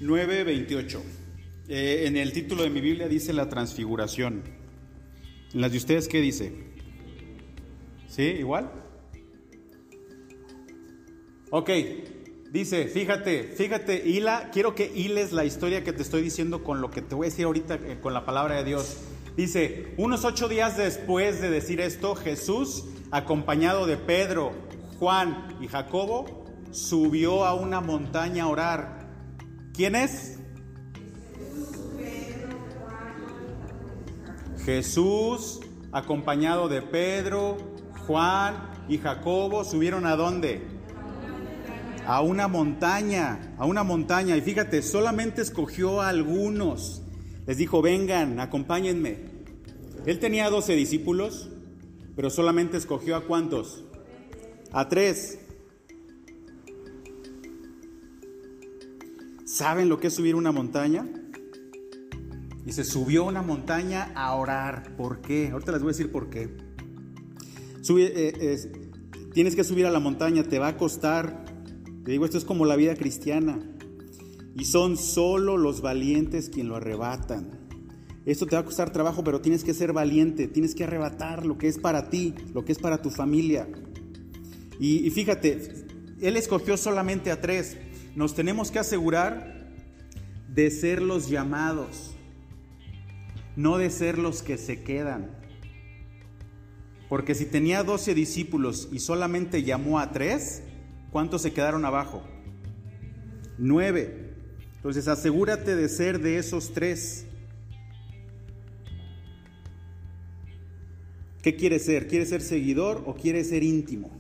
9.28. 0.01 1.01
Eh, 1.69 2.05
en 2.07 2.17
el 2.17 2.33
título 2.33 2.65
de 2.65 2.71
mi 2.71 2.81
Biblia 2.81 3.09
dice 3.09 3.33
la 3.33 3.49
transfiguración. 3.49 4.43
¿En 5.55 5.61
las 5.61 5.71
de 5.73 5.79
ustedes 5.79 6.09
qué 6.09 6.21
dice? 6.21 6.53
¿Sí? 8.09 8.23
¿Igual? 8.23 8.71
Ok, 11.51 11.71
dice, 12.51 12.89
fíjate, 12.89 13.45
fíjate, 13.45 14.09
hila, 14.09 14.51
quiero 14.53 14.75
que 14.75 14.93
hiles 14.93 15.33
la 15.33 15.45
historia 15.45 15.85
que 15.85 15.93
te 15.93 16.03
estoy 16.03 16.23
diciendo 16.23 16.65
con 16.65 16.81
lo 16.81 16.91
que 16.91 17.01
te 17.01 17.15
voy 17.15 17.29
a 17.29 17.31
decir 17.31 17.45
ahorita 17.45 17.77
eh, 17.77 17.99
con 18.03 18.13
la 18.13 18.27
palabra 18.27 18.57
de 18.57 18.65
Dios. 18.65 18.97
Dice, 19.37 19.95
unos 19.97 20.25
ocho 20.25 20.49
días 20.49 20.77
después 20.77 21.41
de 21.41 21.51
decir 21.51 21.81
esto, 21.81 22.17
Jesús, 22.17 22.87
acompañado 23.17 23.87
de 23.87 23.97
Pedro, 23.97 24.53
Juan 24.99 25.57
y 25.61 25.69
Jacobo, 25.69 26.45
subió 26.71 27.47
a 27.47 27.55
una 27.55 27.81
montaña 27.81 28.45
a 28.45 28.49
orar. 28.49 29.09
¿Quién 29.73 29.95
es? 29.95 30.39
Jesús, 34.67 35.61
acompañado 35.93 36.69
de 36.69 36.83
Pedro, 36.83 37.57
Juan 38.07 38.85
y 38.87 38.99
Jacobo, 38.99 39.65
subieron 39.65 40.05
a 40.05 40.17
dónde? 40.17 40.61
A 42.07 42.21
una 42.21 42.49
montaña, 42.49 43.55
a 43.57 43.65
una 43.65 43.83
montaña. 43.83 44.37
Y 44.37 44.43
fíjate, 44.43 44.83
solamente 44.83 45.41
escogió 45.41 46.03
a 46.03 46.09
algunos. 46.09 47.03
Les 47.47 47.57
dijo, 47.57 47.81
vengan, 47.81 48.41
acompáñenme. 48.41 49.37
Él 50.05 50.19
tenía 50.19 50.51
doce 50.51 50.75
discípulos, 50.75 51.49
pero 52.17 52.31
solamente 52.31 52.79
escogió 52.79 53.15
a 53.15 53.25
cuántos? 53.25 53.85
A 54.73 54.89
tres. 54.89 55.39
¿Saben 59.45 59.89
lo 59.89 60.01
que 60.01 60.09
es 60.09 60.15
subir 60.15 60.35
una 60.35 60.51
montaña? 60.51 61.07
Y 62.65 62.73
se 62.73 62.85
subió 62.85 63.25
una 63.25 63.43
montaña 63.43 64.13
a 64.15 64.35
orar. 64.35 64.97
¿Por 64.97 65.21
qué? 65.21 65.51
Ahorita 65.53 65.73
les 65.73 65.83
voy 65.83 65.91
a 65.91 65.93
decir 65.93 66.11
por 66.11 66.31
qué. 66.31 66.57
Eh, 67.89 68.73
tienes 69.33 69.55
que 69.55 69.63
subir 69.63 69.87
a 69.87 69.91
la 69.91 70.01
montaña, 70.01 70.43
te 70.43 70.59
va 70.59 70.69
a 70.69 70.77
costar. 70.77 71.45
Te 72.05 72.11
digo, 72.11 72.25
esto 72.25 72.39
es 72.39 72.45
como 72.45 72.65
la 72.65 72.77
vida 72.77 72.97
cristiana. 72.97 73.61
Y 74.55 74.65
son 74.65 74.97
solo 74.97 75.59
los 75.59 75.83
valientes 75.83 76.49
quien 76.49 76.69
lo 76.69 76.77
arrebatan. 76.77 77.66
Esto 78.27 78.45
te 78.45 78.57
va 78.57 78.63
a 78.63 78.65
costar 78.65 78.93
trabajo, 78.93 79.23
pero 79.23 79.41
tienes 79.41 79.63
que 79.63 79.73
ser 79.73 79.93
valiente, 79.93 80.49
tienes 80.49 80.75
que 80.75 80.83
arrebatar 80.83 81.47
lo 81.47 81.57
que 81.59 81.69
es 81.69 81.79
para 81.79 82.11
ti, 82.11 82.35
lo 82.53 82.65
que 82.65 82.73
es 82.73 82.79
para 82.79 83.01
tu 83.01 83.09
familia. 83.09 83.69
Y, 84.81 85.09
fíjate, 85.11 85.87
Él 86.21 86.37
escogió 86.37 86.77
solamente 86.77 87.31
a 87.31 87.41
tres. 87.41 87.77
Nos 88.17 88.35
tenemos 88.35 88.73
que 88.73 88.81
asegurar 88.81 89.71
de 90.53 90.73
ser 90.73 91.01
los 91.03 91.29
llamados, 91.29 92.17
no 93.55 93.79
de 93.79 93.91
ser 93.91 94.19
los 94.19 94.43
que 94.43 94.59
se 94.59 94.83
quedan. 94.83 95.31
Porque 97.09 97.37
si 97.37 97.47
tenía 97.47 97.85
12 97.85 98.13
discípulos 98.13 98.89
y 98.91 98.99
solamente 98.99 99.63
llamó 99.63 100.01
a 100.01 100.11
tres, 100.11 100.63
¿cuántos 101.13 101.43
se 101.43 101.53
quedaron 101.53 101.85
abajo? 101.85 102.25
Nueve. 103.57 104.35
Entonces 104.75 105.07
asegúrate 105.07 105.77
de 105.77 105.89
ser 105.89 106.21
de 106.21 106.39
esos 106.39 106.73
tres. 106.73 107.27
¿Qué 111.47 111.55
quiere 111.55 111.79
ser? 111.79 112.09
¿Quiere 112.09 112.27
ser 112.27 112.43
seguidor 112.43 113.05
o 113.07 113.15
quiere 113.15 113.45
ser 113.45 113.63
íntimo? 113.63 114.11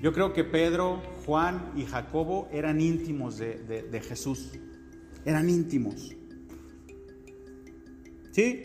Yo 0.00 0.12
creo 0.12 0.32
que 0.32 0.44
Pedro, 0.44 1.02
Juan 1.26 1.72
y 1.74 1.82
Jacobo 1.82 2.48
eran 2.52 2.80
íntimos 2.80 3.38
de, 3.38 4.00
Jesús. 4.06 4.52
Eran 5.24 5.50
íntimos. 5.50 6.14
¿Sí? 8.30 8.62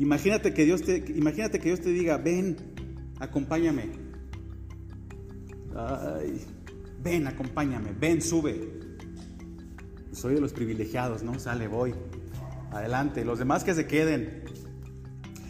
Imagínate 0.00 0.52
que, 0.52 0.64
Dios 0.64 0.82
te, 0.82 1.04
imagínate 1.14 1.60
que 1.60 1.68
Dios 1.68 1.80
te 1.80 1.90
diga, 1.90 2.16
ven, 2.16 2.56
acompáñame. 3.20 3.84
ven, 7.00 7.28
acompáñame, 7.28 7.92
ven, 7.92 8.20
sube. 8.20 8.80
Soy 10.10 10.34
de 10.34 10.40
los 10.40 10.52
privilegiados, 10.52 11.22
¿no? 11.22 11.38
Sale, 11.38 11.68
voy. 11.68 11.94
Adelante, 12.72 13.24
los 13.24 13.38
demás 13.38 13.62
que 13.62 13.72
se 13.72 13.86
queden. 13.86 14.42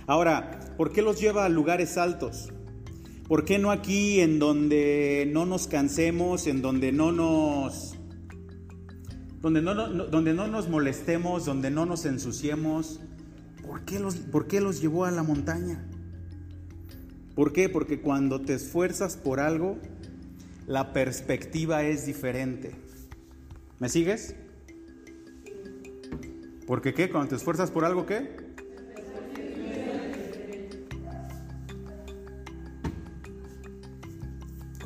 Ahora, 0.07 0.61
¿por 0.76 0.92
qué 0.92 1.02
los 1.02 1.21
lleva 1.21 1.45
a 1.45 1.49
lugares 1.49 1.97
altos? 1.97 2.52
¿Por 3.28 3.45
qué 3.45 3.59
no 3.59 3.71
aquí 3.71 4.21
en 4.21 4.38
donde 4.38 5.28
no 5.33 5.47
nos 5.47 5.66
cansemos, 5.66 6.47
en 6.47 6.62
donde 6.62 6.92
no 6.92 7.11
nos 7.11 7.97
donde 9.42 9.62
no, 9.62 9.75
donde 9.75 10.35
no 10.35 10.47
nos 10.49 10.68
molestemos, 10.68 11.45
donde 11.45 11.71
no 11.71 11.87
nos 11.87 12.04
ensuciemos? 12.04 13.00
¿Por 13.66 13.85
qué, 13.85 13.99
los, 13.99 14.16
¿Por 14.16 14.47
qué 14.47 14.61
los 14.61 14.80
llevó 14.80 15.04
a 15.04 15.11
la 15.11 15.23
montaña? 15.23 15.85
¿Por 17.35 17.52
qué? 17.52 17.68
Porque 17.68 18.00
cuando 18.00 18.40
te 18.40 18.54
esfuerzas 18.54 19.16
por 19.16 19.40
algo, 19.40 19.78
la 20.66 20.92
perspectiva 20.92 21.83
es 21.83 22.06
diferente. 22.06 22.73
¿Me 23.78 23.88
sigues? 23.88 24.37
Porque 26.66 26.95
qué? 26.95 27.11
Cuando 27.11 27.30
te 27.30 27.37
esfuerzas 27.37 27.71
por 27.71 27.85
algo, 27.85 28.06
¿qué? 28.06 28.46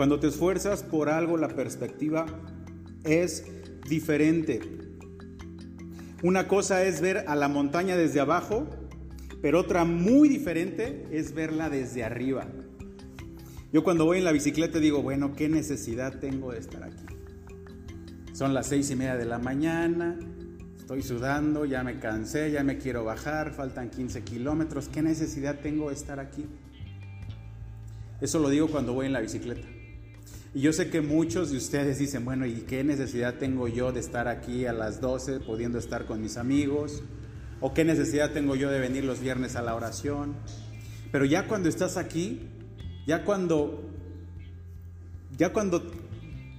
Cuando 0.01 0.19
te 0.19 0.29
esfuerzas 0.29 0.83
por 0.83 1.11
algo, 1.11 1.37
la 1.37 1.49
perspectiva 1.49 2.25
es 3.05 3.45
diferente. 3.87 4.59
Una 6.23 6.49
cosa 6.49 6.85
es 6.85 7.03
ver 7.03 7.25
a 7.29 7.37
la 7.37 7.49
montaña 7.49 7.99
desde 7.99 8.19
abajo, 8.19 8.67
pero 9.43 9.61
otra 9.61 9.85
muy 9.85 10.31
diferente 10.31 11.07
es 11.11 11.35
verla 11.35 11.69
desde 11.69 12.03
arriba. 12.03 12.47
Yo 13.75 13.85
cuando 13.85 14.07
voy 14.07 14.17
en 14.17 14.25
la 14.25 14.33
bicicleta 14.33 14.79
digo, 14.79 15.03
bueno, 15.03 15.35
¿qué 15.37 15.51
necesidad 15.51 16.19
tengo 16.19 16.53
de 16.53 16.61
estar 16.61 16.83
aquí? 16.83 17.05
Son 18.33 18.55
las 18.55 18.69
seis 18.69 18.91
y 18.91 18.97
media 18.97 19.19
de 19.19 19.27
la 19.27 19.39
mañana, 19.39 20.19
Estoy 20.79 21.03
sudando, 21.03 21.67
ya 21.67 21.85
me 21.85 21.99
cansé, 21.99 22.51
ya 22.51 22.65
me 22.65 22.79
quiero 22.79 23.05
bajar, 23.05 23.53
faltan 23.53 23.91
15 23.91 24.23
kilómetros. 24.23 24.89
¿Qué 24.89 25.03
necesidad 25.03 25.59
tengo 25.61 25.91
de 25.91 25.95
estar 25.95 26.19
aquí? 26.21 26.47
Eso 28.23 28.39
lo 28.39 28.49
digo 28.49 28.67
cuando 28.69 28.95
voy 28.95 29.05
en 29.05 29.13
la 29.13 29.21
bicicleta. 29.21 29.69
Y 30.53 30.63
yo 30.63 30.73
sé 30.73 30.91
que 30.91 31.01
muchos 31.01 31.51
de 31.51 31.59
ustedes 31.59 31.99
dicen, 31.99 32.25
bueno, 32.25 32.45
¿y 32.45 32.63
qué 32.63 32.83
necesidad 32.83 33.35
tengo 33.39 33.69
yo 33.69 33.93
de 33.93 34.01
estar 34.01 34.27
aquí 34.27 34.67
a 34.67 34.73
las 34.73 35.01
12 35.01 35.41
pudiendo 35.41 35.79
estar 35.79 36.07
con 36.07 36.21
mis 36.21 36.37
amigos? 36.37 37.05
¿O 37.61 37.73
qué 37.73 37.85
necesidad 37.85 38.33
tengo 38.33 38.57
yo 38.57 38.71
de 38.71 38.81
venir 38.81 39.05
los 39.05 39.21
viernes 39.21 39.55
a 39.55 39.63
la 39.63 39.77
oración? 39.77 40.35
Pero 41.13 41.25
ya 41.25 41.47
cuando 41.47 41.69
estás 41.69 41.97
aquí, 41.97 42.49
ya 43.07 43.25
cuando 43.25 43.91
ya 45.37 45.53
cuando 45.53 45.83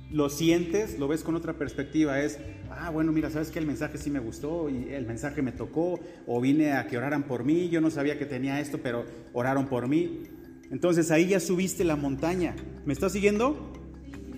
lo 0.09 0.29
sientes, 0.29 0.97
lo 0.97 1.07
ves 1.07 1.23
con 1.23 1.35
otra 1.35 1.53
perspectiva, 1.53 2.19
es, 2.21 2.39
ah, 2.69 2.89
bueno, 2.89 3.11
mira, 3.11 3.29
sabes 3.29 3.49
que 3.49 3.59
el 3.59 3.67
mensaje 3.67 3.97
sí 3.97 4.09
me 4.09 4.19
gustó 4.19 4.69
y 4.69 4.89
el 4.89 5.05
mensaje 5.05 5.41
me 5.41 5.51
tocó, 5.51 5.99
o 6.25 6.41
vine 6.41 6.73
a 6.73 6.87
que 6.87 6.97
oraran 6.97 7.23
por 7.23 7.43
mí, 7.43 7.69
yo 7.69 7.79
no 7.79 7.91
sabía 7.91 8.17
que 8.17 8.25
tenía 8.25 8.59
esto, 8.59 8.79
pero 8.81 9.05
oraron 9.33 9.67
por 9.67 9.87
mí. 9.87 10.23
Entonces 10.71 11.11
ahí 11.11 11.27
ya 11.27 11.39
subiste 11.39 11.83
la 11.83 11.95
montaña. 11.95 12.55
¿Me 12.85 12.93
estás 12.93 13.11
siguiendo? 13.11 13.70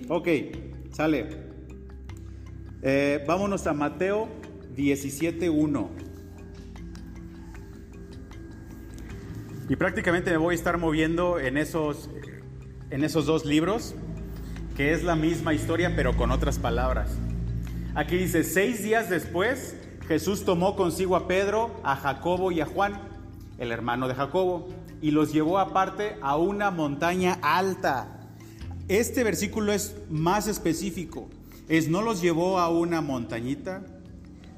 Ok, 0.09 0.27
sale. 0.91 1.29
Eh, 2.81 3.23
vámonos 3.27 3.65
a 3.67 3.73
Mateo 3.73 4.27
17.1. 4.75 5.89
Y 9.69 9.75
prácticamente 9.75 10.31
me 10.31 10.37
voy 10.37 10.53
a 10.53 10.55
estar 10.55 10.77
moviendo 10.77 11.39
en 11.39 11.57
esos, 11.57 12.09
en 12.89 13.03
esos 13.03 13.25
dos 13.25 13.45
libros 13.45 13.95
que 14.75 14.91
es 14.91 15.03
la 15.03 15.15
misma 15.15 15.53
historia 15.53 15.93
pero 15.95 16.17
con 16.17 16.31
otras 16.31 16.59
palabras. 16.59 17.17
Aquí 17.95 18.17
dice, 18.17 18.43
seis 18.43 18.81
días 18.83 19.09
después, 19.09 19.77
Jesús 20.07 20.45
tomó 20.45 20.75
consigo 20.75 21.15
a 21.15 21.27
Pedro, 21.27 21.79
a 21.83 21.95
Jacobo 21.95 22.51
y 22.51 22.59
a 22.59 22.65
Juan, 22.65 22.99
el 23.59 23.71
hermano 23.71 24.07
de 24.07 24.15
Jacobo, 24.15 24.67
y 24.99 25.11
los 25.11 25.31
llevó 25.31 25.59
aparte 25.59 26.17
a 26.21 26.37
una 26.37 26.71
montaña 26.71 27.37
alta. 27.41 28.22
Este 28.89 29.23
versículo 29.23 29.71
es 29.71 29.95
más 30.09 30.47
específico. 30.47 31.29
Es 31.69 31.87
no 31.87 32.01
los 32.01 32.21
llevó 32.21 32.59
a 32.59 32.69
una 32.69 33.01
montañita, 33.01 33.85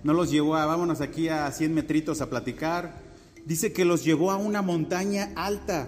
no 0.03 0.13
los 0.13 0.31
llevó 0.31 0.55
a, 0.55 0.65
vámonos 0.65 1.01
aquí 1.01 1.29
a 1.29 1.51
100 1.51 1.73
metritos 1.73 2.21
a 2.21 2.29
platicar. 2.29 3.03
Dice 3.45 3.71
que 3.71 3.85
los 3.85 4.03
llevó 4.03 4.31
a 4.31 4.37
una 4.37 4.63
montaña 4.63 5.31
alta. 5.35 5.87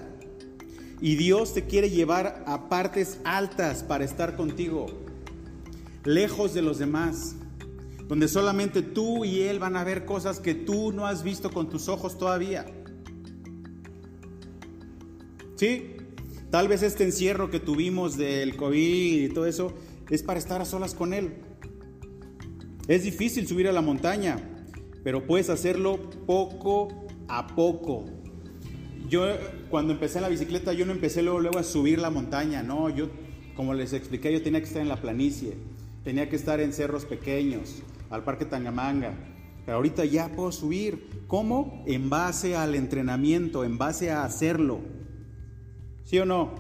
Y 1.02 1.16
Dios 1.16 1.54
te 1.54 1.66
quiere 1.66 1.90
llevar 1.90 2.44
a 2.46 2.70
partes 2.70 3.20
altas 3.24 3.84
para 3.84 4.04
estar 4.04 4.36
contigo, 4.36 4.88
lejos 6.04 6.56
de 6.56 6.64
los 6.64 6.80
demás, 6.80 7.36
donde 8.08 8.28
solamente 8.28 8.82
tú 8.82 9.24
y 9.24 9.42
Él 9.42 9.60
van 9.60 9.76
a 9.76 9.84
ver 9.84 10.06
cosas 10.06 10.40
que 10.40 10.56
tú 10.56 10.92
no 10.92 11.06
has 11.06 11.22
visto 11.22 11.52
con 11.52 11.70
tus 11.70 11.88
ojos 11.88 12.18
todavía. 12.18 12.66
¿Sí? 15.56 15.97
Tal 16.52 16.68
vez 16.68 16.84
este 16.84 17.04
encierro 17.04 17.50
que 17.50 17.60
tuvimos 17.60 18.18
del 18.18 18.56
COVID 18.56 19.24
y 19.24 19.30
todo 19.30 19.46
eso 19.46 19.74
es 20.10 20.24
para 20.24 20.40
estar 20.40 20.62
a 20.62 20.66
solas 20.66 20.94
con 20.94 21.14
Él. 21.14 21.36
Es 22.88 23.04
difícil 23.04 23.48
subir 23.48 23.68
a 23.68 23.72
la 23.72 23.82
montaña, 23.82 24.38
pero 25.04 25.28
puedes 25.28 25.50
hacerlo 25.50 26.10
poco 26.26 27.08
a 27.28 27.48
poco, 27.48 28.06
yo 29.10 29.26
cuando 29.70 29.94
empecé 29.94 30.20
la 30.20 30.28
bicicleta, 30.28 30.74
yo 30.74 30.86
no 30.86 30.92
empecé 30.92 31.22
luego, 31.22 31.40
luego 31.40 31.60
a 31.60 31.64
subir 31.64 32.00
la 32.00 32.10
montaña, 32.10 32.62
no, 32.62 32.90
yo, 32.90 33.10
como 33.56 33.74
les 33.74 33.94
expliqué, 33.94 34.34
yo 34.34 34.42
tenía 34.42 34.60
que 34.60 34.68
estar 34.68 34.82
en 34.82 34.90
la 34.90 35.02
planicie, 35.02 35.56
tenía 36.04 36.30
que 36.30 36.36
estar 36.36 36.60
en 36.60 36.74
cerros 36.74 37.06
pequeños, 37.06 37.84
al 38.10 38.26
Parque 38.26 38.44
Tangamanga, 38.44 39.14
pero 39.66 39.78
ahorita 39.78 40.04
ya 40.04 40.30
puedo 40.30 40.52
subir. 40.52 41.26
¿Cómo? 41.28 41.84
En 41.86 42.10
base 42.10 42.56
al 42.56 42.76
entrenamiento, 42.76 43.64
en 43.64 43.78
base 43.78 44.12
a 44.12 44.24
hacerlo. 44.24 44.80
¿Sí 46.08 46.18
o 46.20 46.26
no? 46.26 46.56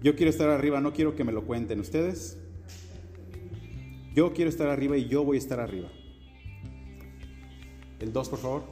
Yo 0.00 0.14
quiero 0.14 0.30
estar 0.30 0.48
arriba, 0.48 0.80
no 0.80 0.92
quiero 0.92 1.16
que 1.16 1.24
me 1.24 1.32
lo 1.32 1.44
cuenten 1.44 1.80
ustedes. 1.80 2.38
Yo 4.14 4.32
quiero 4.32 4.48
estar 4.48 4.68
arriba 4.68 4.96
y 4.96 5.08
yo 5.08 5.24
voy 5.24 5.38
a 5.38 5.40
estar 5.40 5.58
arriba. 5.58 5.88
El 7.98 8.12
2, 8.12 8.28
por 8.28 8.38
favor. 8.38 8.62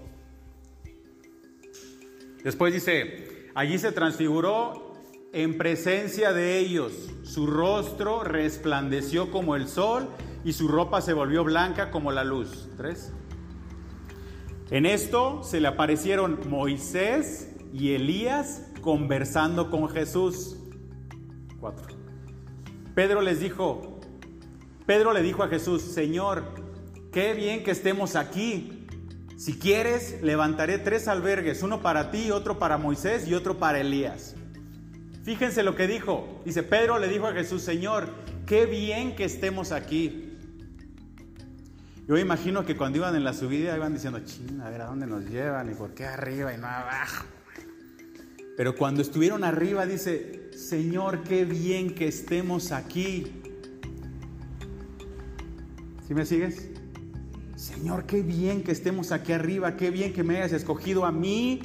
Después 2.45 2.73
dice, 2.73 3.51
allí 3.57 3.77
se 3.81 3.91
transfiguró 3.91 4.95
en 5.33 5.59
presencia 5.59 6.33
de 6.33 6.59
ellos. 6.59 7.11
Su 7.25 7.49
rostro 7.49 8.23
resplandeció 8.23 9.33
como 9.33 9.57
el 9.57 9.67
sol 9.67 10.09
y 10.45 10.53
su 10.53 10.69
ropa 10.69 11.01
se 11.01 11.13
volvió 11.13 11.43
blanca 11.43 11.91
como 11.91 12.13
la 12.13 12.23
luz. 12.23 12.69
Tres. 12.77 13.13
En 14.71 14.87
esto 14.87 15.43
se 15.43 15.61
le 15.61 15.67
aparecieron 15.67 16.39
Moisés 16.49 17.51
y 17.73 17.93
Elías 17.95 18.67
conversando 18.81 19.69
con 19.69 19.89
Jesús. 19.89 20.59
Cuatro. 21.59 21.89
Pedro 22.95 23.21
les 23.21 23.41
dijo, 23.41 23.99
Pedro 24.87 25.13
le 25.13 25.23
dijo 25.23 25.43
a 25.43 25.49
Jesús, 25.49 25.83
Señor, 25.83 26.45
qué 27.11 27.35
bien 27.35 27.65
que 27.65 27.73
estemos 27.73 28.15
aquí. 28.15 28.87
Si 29.37 29.59
quieres, 29.59 30.23
levantaré 30.23 30.79
tres 30.79 31.09
albergues, 31.09 31.65
uno 31.65 31.83
para 31.83 32.13
ti, 32.13 32.31
otro 32.31 32.61
para 32.61 32.79
Moisés 32.79 33.27
y 33.27 33.35
otro 33.35 33.59
para 33.59 33.81
Elías. 33.81 34.37
Fíjense 35.25 35.65
lo 35.65 35.75
que 35.75 35.89
dijo. 35.89 36.41
Dice, 36.45 36.63
Pedro 36.63 37.01
le 37.01 37.09
dijo 37.09 37.27
a 37.27 37.33
Jesús, 37.33 37.63
Señor, 37.63 38.09
qué 38.47 38.67
bien 38.67 39.17
que 39.17 39.25
estemos 39.25 39.73
aquí. 39.73 40.30
Yo 42.11 42.19
imagino 42.19 42.67
que 42.67 42.77
cuando 42.77 42.99
iban 42.99 43.15
en 43.15 43.23
la 43.23 43.33
subida 43.33 43.77
iban 43.77 43.95
diciendo, 43.95 44.19
ching, 44.25 44.61
a 44.63 44.69
ver 44.69 44.81
a 44.81 44.87
dónde 44.87 45.07
nos 45.07 45.27
llevan 45.27 45.71
y 45.71 45.77
por 45.77 45.95
qué 45.95 46.07
arriba 46.07 46.53
y 46.53 46.59
no 46.59 46.67
abajo. 46.67 47.25
Pero 48.57 48.75
cuando 48.75 49.01
estuvieron 49.01 49.45
arriba 49.45 49.87
dice, 49.87 50.51
Señor, 50.53 51.23
qué 51.23 51.45
bien 51.45 51.95
que 51.95 52.09
estemos 52.09 52.73
aquí. 52.73 53.31
¿Sí 56.09 56.13
me 56.13 56.27
sigues? 56.27 56.71
Señor, 57.55 58.07
qué 58.07 58.23
bien 58.23 58.65
que 58.65 58.73
estemos 58.73 59.13
aquí 59.13 59.31
arriba, 59.31 59.77
qué 59.77 59.93
bien 59.93 60.13
que 60.13 60.25
me 60.25 60.39
hayas 60.39 60.51
escogido 60.51 61.05
a 61.05 61.13
mí 61.13 61.61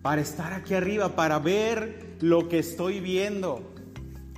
para 0.00 0.22
estar 0.22 0.54
aquí 0.54 0.72
arriba, 0.72 1.14
para 1.14 1.38
ver 1.38 2.16
lo 2.22 2.48
que 2.48 2.60
estoy 2.60 3.00
viendo. 3.00 3.74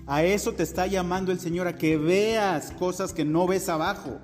A 0.04 0.24
eso 0.24 0.54
te 0.54 0.64
está 0.64 0.88
llamando 0.88 1.30
el 1.30 1.38
Señor, 1.38 1.68
a 1.68 1.76
que 1.76 1.96
veas 1.96 2.72
cosas 2.72 3.12
que 3.12 3.24
no 3.24 3.46
ves 3.46 3.68
abajo. 3.68 4.20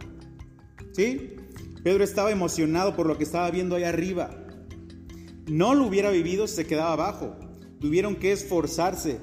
¿Sí? 0.95 1.37
Pedro 1.83 2.05
estaba 2.05 2.31
emocionado 2.31 2.95
por 2.97 3.07
lo 3.07 3.19
que 3.19 3.25
estaba 3.25 3.51
viendo 3.51 3.77
ahí 3.77 3.85
arriba. 3.85 4.31
No 5.47 5.75
lo 5.75 5.87
hubiera 5.87 6.11
vivido 6.11 6.47
si 6.47 6.57
se 6.57 6.67
quedaba 6.67 6.93
abajo. 6.93 7.37
Tuvieron 7.81 8.17
que 8.17 8.33
esforzarse, 8.33 9.19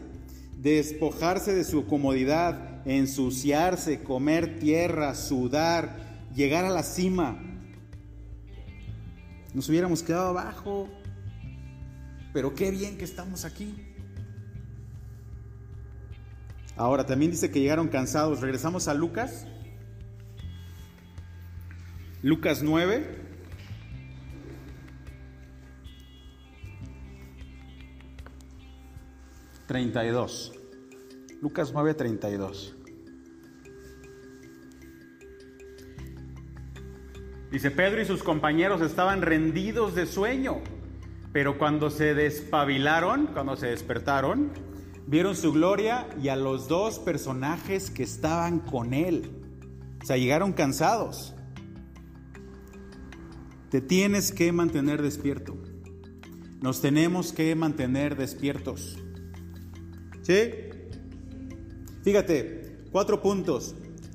despojarse 0.57 1.55
de 1.55 1.63
su 1.63 1.87
comodidad, 1.87 2.85
ensuciarse, 2.85 4.03
comer 4.03 4.59
tierra, 4.59 5.15
sudar, 5.15 6.27
llegar 6.35 6.65
a 6.65 6.69
la 6.69 6.83
cima. 6.83 7.39
Nos 9.53 9.67
hubiéramos 9.69 10.03
quedado 10.03 10.29
abajo, 10.29 10.89
pero 12.33 12.53
qué 12.53 12.69
bien 12.69 12.97
que 12.97 13.05
estamos 13.05 13.45
aquí. 13.45 13.73
Ahora 16.75 17.05
también 17.05 17.31
dice 17.31 17.49
que 17.49 17.59
llegaron 17.59 17.87
cansados. 17.87 18.41
Regresamos 18.41 18.87
a 18.87 18.93
Lucas. 18.93 19.47
Lucas 22.23 22.61
9. 22.61 23.03
Treinta 29.65 30.05
y 30.05 30.09
dos. 30.09 30.53
Lucas 31.41 31.71
9, 31.73 31.95
32. 31.95 32.75
Dice, 37.51 37.71
Pedro 37.71 38.01
y 38.01 38.05
sus 38.05 38.21
compañeros 38.21 38.81
estaban 38.81 39.23
rendidos 39.23 39.95
de 39.95 40.05
sueño, 40.05 40.61
pero 41.33 41.57
cuando 41.57 41.89
se 41.89 42.13
despabilaron, 42.13 43.27
cuando 43.33 43.55
se 43.57 43.67
despertaron, 43.67 44.51
vieron 45.07 45.35
su 45.35 45.51
gloria 45.51 46.07
y 46.21 46.27
a 46.27 46.35
los 46.35 46.67
dos 46.67 46.99
personajes 46.99 47.89
que 47.89 48.03
estaban 48.03 48.59
con 48.59 48.93
él. 48.93 49.31
O 50.03 50.05
sea, 50.05 50.17
llegaron 50.17 50.53
cansados. 50.53 51.33
Te 53.71 53.79
tienes 53.79 54.33
que 54.33 54.51
mantener 54.51 55.01
despierto. 55.01 55.57
Nos 56.61 56.81
tenemos 56.81 57.31
que 57.31 57.55
mantener 57.55 58.17
despiertos. 58.17 58.97
¿Sí? 60.23 60.51
Fíjate, 62.03 62.75
cuatro 62.91 63.21
puntos 63.21 63.73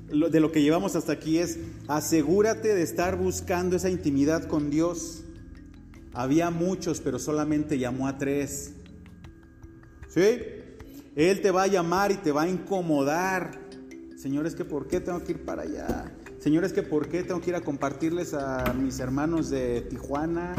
de 0.09 0.39
lo 0.39 0.51
que 0.51 0.61
llevamos 0.61 0.95
hasta 0.95 1.13
aquí 1.13 1.39
es 1.39 1.57
asegúrate 1.87 2.75
de 2.75 2.83
estar 2.83 3.17
buscando 3.17 3.75
esa 3.75 3.89
intimidad 3.89 4.43
con 4.43 4.69
Dios. 4.69 5.23
Había 6.13 6.51
muchos, 6.51 7.01
pero 7.01 7.17
solamente 7.17 7.79
llamó 7.79 8.07
a 8.07 8.19
tres. 8.19 8.75
¿Sí? 10.07 10.37
Él 11.15 11.41
te 11.41 11.49
va 11.49 11.63
a 11.63 11.67
llamar 11.67 12.11
y 12.11 12.17
te 12.17 12.31
va 12.31 12.43
a 12.43 12.47
incomodar. 12.47 13.59
Señor, 14.17 14.45
es 14.45 14.53
que 14.53 14.65
¿por 14.65 14.87
qué 14.87 14.99
tengo 14.99 15.23
que 15.23 15.31
ir 15.31 15.43
para 15.43 15.63
allá? 15.63 16.11
Señor, 16.47 16.63
es 16.63 16.71
que 16.71 16.81
¿por 16.81 17.09
qué 17.09 17.23
tengo 17.23 17.41
que 17.41 17.49
ir 17.49 17.57
a 17.57 17.59
compartirles 17.59 18.33
a 18.33 18.73
mis 18.73 19.01
hermanos 19.01 19.49
de 19.49 19.81
Tijuana? 19.81 20.55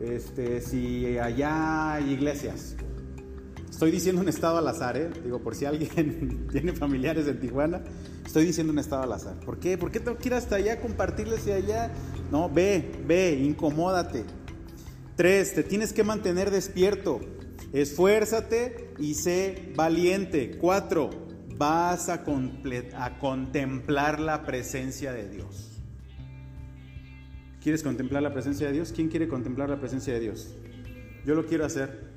Este, 0.00 0.60
si 0.60 1.16
allá 1.16 1.92
hay 1.92 2.10
iglesias. 2.14 2.74
Estoy 3.70 3.92
diciendo 3.92 4.20
un 4.20 4.28
estado 4.28 4.58
al 4.58 4.66
azar, 4.66 4.96
¿eh? 4.96 5.10
Digo, 5.22 5.38
por 5.38 5.54
si 5.54 5.64
alguien 5.64 6.48
tiene 6.50 6.72
familiares 6.72 7.28
en 7.28 7.38
Tijuana, 7.38 7.84
estoy 8.26 8.46
diciendo 8.46 8.72
un 8.72 8.80
estado 8.80 9.04
al 9.04 9.12
azar. 9.12 9.38
¿Por 9.38 9.60
qué? 9.60 9.78
¿Por 9.78 9.92
qué 9.92 10.00
tengo 10.00 10.18
que 10.18 10.28
ir 10.28 10.34
hasta 10.34 10.56
allá 10.56 10.72
a 10.72 10.80
compartirles 10.80 11.46
y 11.46 11.52
allá? 11.52 11.92
No, 12.32 12.50
ve, 12.50 12.90
ve, 13.06 13.38
incomódate. 13.40 14.24
Tres, 15.14 15.54
te 15.54 15.62
tienes 15.62 15.92
que 15.92 16.02
mantener 16.02 16.50
despierto. 16.50 17.20
Esfuérzate 17.72 18.92
y 18.98 19.14
sé 19.14 19.72
valiente. 19.76 20.58
Cuatro, 20.58 21.10
vas 21.56 22.08
a, 22.08 22.24
a 22.96 23.18
contemplar 23.18 24.20
la 24.20 24.44
presencia 24.44 25.12
de 25.12 25.28
Dios. 25.28 25.80
¿Quieres 27.62 27.82
contemplar 27.82 28.22
la 28.22 28.32
presencia 28.32 28.66
de 28.66 28.72
Dios? 28.72 28.92
¿Quién 28.92 29.08
quiere 29.08 29.28
contemplar 29.28 29.70
la 29.70 29.78
presencia 29.78 30.12
de 30.12 30.20
Dios? 30.20 30.54
Yo 31.24 31.34
lo 31.34 31.46
quiero 31.46 31.64
hacer. 31.64 32.12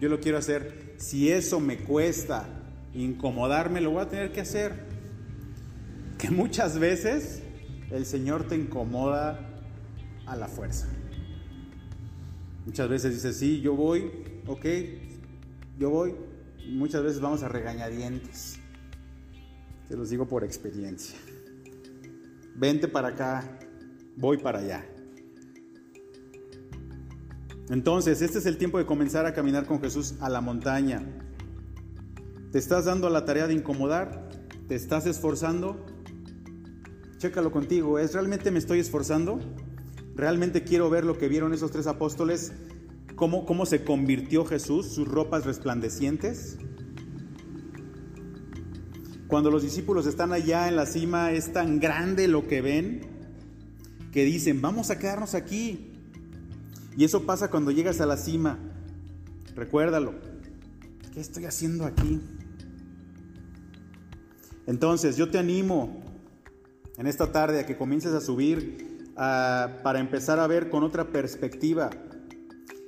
Yo 0.00 0.08
lo 0.08 0.20
quiero 0.20 0.38
hacer. 0.38 0.94
Si 0.96 1.30
eso 1.30 1.60
me 1.60 1.78
cuesta 1.78 2.48
incomodarme, 2.92 3.80
lo 3.80 3.90
voy 3.90 4.02
a 4.02 4.08
tener 4.08 4.32
que 4.32 4.40
hacer. 4.40 4.86
Que 6.18 6.30
muchas 6.30 6.78
veces 6.78 7.42
el 7.90 8.06
Señor 8.06 8.48
te 8.48 8.56
incomoda 8.56 9.40
a 10.26 10.34
la 10.36 10.48
fuerza. 10.48 10.88
Muchas 12.64 12.88
veces 12.88 13.14
dices, 13.14 13.36
sí, 13.36 13.60
yo 13.60 13.74
voy, 13.76 14.10
ok, 14.46 14.66
yo 15.78 15.90
voy. 15.90 16.14
Muchas 16.68 17.02
veces 17.02 17.20
vamos 17.20 17.42
a 17.42 17.48
regañadientes. 17.48 18.58
Te 19.88 19.96
los 19.96 20.10
digo 20.10 20.26
por 20.26 20.44
experiencia. 20.44 21.16
Vente 22.54 22.88
para 22.88 23.08
acá, 23.08 23.58
voy 24.16 24.38
para 24.38 24.58
allá. 24.58 24.84
Entonces, 27.68 28.22
este 28.22 28.38
es 28.38 28.46
el 28.46 28.58
tiempo 28.58 28.78
de 28.78 28.86
comenzar 28.86 29.26
a 29.26 29.34
caminar 29.34 29.66
con 29.66 29.80
Jesús 29.80 30.14
a 30.20 30.28
la 30.28 30.40
montaña. 30.40 31.02
¿Te 32.52 32.58
estás 32.58 32.84
dando 32.84 33.08
a 33.08 33.10
la 33.10 33.24
tarea 33.24 33.46
de 33.46 33.54
incomodar? 33.54 34.30
¿Te 34.68 34.74
estás 34.74 35.06
esforzando? 35.06 35.84
Chécalo 37.18 37.50
contigo, 37.50 37.98
¿es 37.98 38.14
realmente 38.14 38.50
me 38.50 38.58
estoy 38.58 38.78
esforzando? 38.78 39.40
¿Realmente 40.14 40.64
quiero 40.64 40.88
ver 40.88 41.04
lo 41.04 41.18
que 41.18 41.28
vieron 41.28 41.52
esos 41.52 41.70
tres 41.70 41.86
apóstoles? 41.86 42.52
¿Cómo, 43.16 43.46
cómo 43.46 43.66
se 43.66 43.82
convirtió 43.82 44.44
Jesús? 44.44 44.86
¿Sus 44.86 45.08
ropas 45.08 45.44
resplandecientes? 45.44 46.58
Cuando 49.26 49.50
los 49.50 49.62
discípulos 49.62 50.06
están 50.06 50.32
allá 50.32 50.68
en 50.68 50.76
la 50.76 50.86
cima, 50.86 51.32
es 51.32 51.52
tan 51.52 51.80
grande 51.80 52.28
lo 52.28 52.46
que 52.46 52.60
ven 52.60 53.16
que 54.12 54.24
dicen, 54.24 54.62
vamos 54.62 54.90
a 54.90 54.98
quedarnos 54.98 55.34
aquí, 55.34 55.92
y 56.96 57.04
eso 57.04 57.26
pasa 57.26 57.50
cuando 57.50 57.70
llegas 57.70 58.00
a 58.00 58.06
la 58.06 58.16
cima. 58.16 58.58
Recuérdalo. 59.54 60.14
¿Qué 61.12 61.20
estoy 61.20 61.44
haciendo 61.44 61.84
aquí? 61.84 62.22
Entonces, 64.66 65.18
yo 65.18 65.30
te 65.30 65.38
animo 65.38 66.02
en 66.96 67.06
esta 67.06 67.30
tarde 67.30 67.60
a 67.60 67.66
que 67.66 67.76
comiences 67.76 68.14
a 68.14 68.22
subir 68.22 69.12
para 69.14 69.98
empezar 70.00 70.40
a 70.40 70.46
ver 70.46 70.70
con 70.70 70.82
otra 70.82 71.08
perspectiva. 71.08 71.90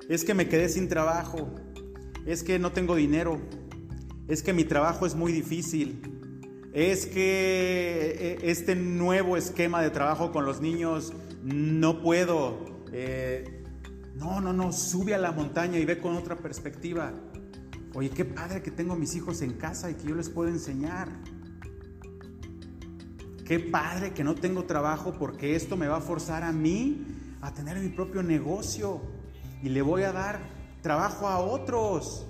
Es 0.09 0.25
que 0.25 0.33
me 0.33 0.49
quedé 0.49 0.71
sin 0.71 0.89
trabajo. 0.89 1.51
Es 2.25 2.43
que 2.43 2.59
no 2.59 2.73
tengo 2.73 2.97
dinero. 2.97 3.39
Es 4.27 4.43
que 4.43 4.55
mi 4.55 4.65
trabajo 4.65 5.05
es 5.05 5.15
muy 5.15 5.33
difícil. 5.33 6.01
Es 6.73 7.05
que 7.05 8.39
e, 8.43 8.51
este 8.51 8.75
nuevo 8.75 9.37
esquema 9.37 9.83
de 9.83 9.91
trabajo 9.91 10.33
con 10.33 10.47
los 10.47 10.63
niños 10.63 11.13
no 11.43 12.01
puedo. 12.01 12.85
Eh, 12.91 13.65
no, 14.15 14.41
no, 14.41 14.55
no, 14.55 14.73
sube 14.73 15.15
a 15.15 15.19
la 15.19 15.31
montaña 15.31 15.79
y 15.79 15.85
ve 15.85 15.99
con 15.99 16.17
otra 16.17 16.37
perspectiva. 16.37 17.13
Oye, 17.95 18.09
qué 18.09 18.25
padre 18.25 18.63
que 18.63 18.71
tengo 18.71 18.97
mis 18.97 19.15
hijos 19.15 19.43
en 19.43 19.53
casa 19.53 19.91
y 19.91 19.95
que 19.95 20.09
yo 20.09 20.15
les 20.15 20.31
puedo 20.31 20.49
enseñar. 20.49 21.11
Qué 23.45 23.61
padre 23.61 24.15
que 24.15 24.25
no 24.25 24.35
tengo 24.35 24.65
trabajo 24.65 25.13
porque 25.19 25.55
esto 25.55 25.77
me 25.77 25.87
va 25.87 25.99
a 25.99 26.01
forzar 26.01 26.45
a 26.45 26.53
mí 26.53 27.07
a 27.43 27.53
tener 27.53 27.79
mi 27.79 27.89
propio 27.91 28.23
negocio 28.23 29.18
y 29.63 29.69
le 29.69 29.83
voy 29.83 30.03
a 30.03 30.13
dar 30.13 30.41
trabajo 30.83 31.29
a 31.29 31.39
otros. 31.39 32.27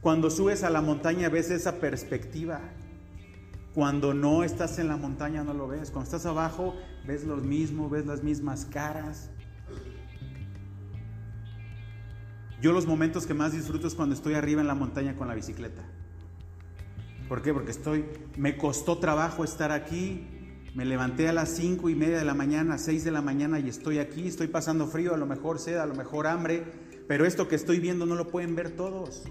Cuando 0.00 0.30
subes 0.30 0.62
a 0.62 0.70
la 0.70 0.80
montaña 0.80 1.28
ves 1.28 1.50
esa 1.50 1.76
perspectiva. 1.76 2.60
Cuando 3.74 4.14
no 4.14 4.42
estás 4.42 4.78
en 4.78 4.88
la 4.88 4.96
montaña 4.96 5.44
no 5.44 5.54
lo 5.54 5.68
ves. 5.68 5.90
Cuando 5.90 6.04
estás 6.04 6.26
abajo 6.26 6.74
ves 7.06 7.24
lo 7.24 7.36
mismo, 7.36 7.88
ves 7.88 8.06
las 8.06 8.22
mismas 8.22 8.64
caras. 8.64 9.30
Yo 12.60 12.72
los 12.72 12.86
momentos 12.86 13.26
que 13.26 13.34
más 13.34 13.52
disfruto 13.52 13.86
es 13.86 13.94
cuando 13.94 14.14
estoy 14.14 14.34
arriba 14.34 14.60
en 14.60 14.66
la 14.66 14.74
montaña 14.74 15.16
con 15.16 15.28
la 15.28 15.34
bicicleta. 15.34 15.82
¿Por 17.28 17.42
qué? 17.42 17.54
Porque 17.54 17.70
estoy, 17.70 18.04
me 18.36 18.56
costó 18.56 18.98
trabajo 18.98 19.44
estar 19.44 19.70
aquí. 19.70 20.26
Me 20.74 20.84
levanté 20.84 21.28
a 21.28 21.32
las 21.32 21.48
cinco 21.48 21.88
y 21.88 21.96
media 21.96 22.18
de 22.18 22.24
la 22.24 22.34
mañana, 22.34 22.78
seis 22.78 23.02
de 23.04 23.10
la 23.10 23.22
mañana 23.22 23.58
y 23.58 23.68
estoy 23.68 23.98
aquí. 23.98 24.28
Estoy 24.28 24.46
pasando 24.46 24.86
frío, 24.86 25.14
a 25.14 25.16
lo 25.16 25.26
mejor 25.26 25.58
sed, 25.58 25.76
a 25.78 25.86
lo 25.86 25.94
mejor 25.94 26.28
hambre. 26.28 26.64
Pero 27.08 27.26
esto 27.26 27.48
que 27.48 27.56
estoy 27.56 27.80
viendo 27.80 28.06
no 28.06 28.14
lo 28.14 28.28
pueden 28.28 28.54
ver 28.54 28.70
todos. 28.70 29.24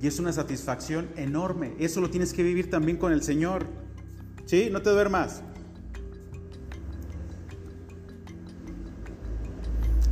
Y 0.00 0.06
es 0.06 0.20
una 0.20 0.32
satisfacción 0.32 1.08
enorme. 1.16 1.74
Eso 1.80 2.00
lo 2.00 2.08
tienes 2.08 2.32
que 2.32 2.44
vivir 2.44 2.70
también 2.70 2.98
con 2.98 3.12
el 3.12 3.22
Señor. 3.22 3.66
¿Sí? 4.46 4.68
No 4.70 4.80
te 4.80 4.90
duermas. 4.90 5.42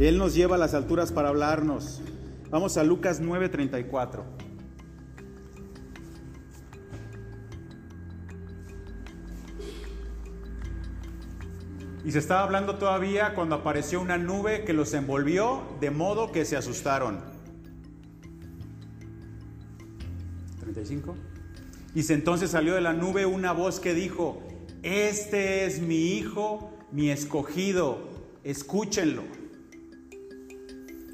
Él 0.00 0.18
nos 0.18 0.34
lleva 0.34 0.56
a 0.56 0.58
las 0.58 0.74
alturas 0.74 1.12
para 1.12 1.28
hablarnos. 1.28 2.02
Vamos 2.50 2.76
a 2.76 2.82
Lucas 2.82 3.22
9:34. 3.22 4.24
Y 12.07 12.12
se 12.12 12.21
estaba 12.21 12.45
hablando 12.45 12.77
todavía 12.77 13.35
cuando 13.35 13.57
apareció 13.57 14.01
una 14.01 14.16
nube 14.16 14.62
que 14.64 14.73
los 14.73 14.95
envolvió 14.95 15.62
de 15.81 15.90
modo 15.90 16.31
que 16.31 16.45
se 16.45 16.57
asustaron. 16.57 17.19
35. 20.61 21.16
Y 21.97 22.12
entonces 22.12 22.53
salió 22.53 22.77
de 22.77 22.81
la 22.81 22.92
nube 22.92 23.27
una 23.27 23.51
voz 23.51 23.81
que 23.81 23.92
dijo, 23.92 24.40
este 24.85 25.66
es 25.66 25.81
mi 25.81 26.12
hijo, 26.12 26.71
mi 26.92 27.11
escogido, 27.11 27.99
escúchenlo. 28.45 29.25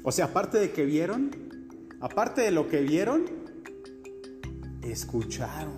O 0.03 0.11
sea, 0.11 0.25
aparte 0.25 0.59
de 0.59 0.73
que 0.73 0.85
vieron, 0.85 1.31
aparte 2.01 2.41
de 2.41 2.51
lo 2.51 2.67
que 2.67 2.81
vieron, 2.81 3.25
escucharon. 4.83 5.73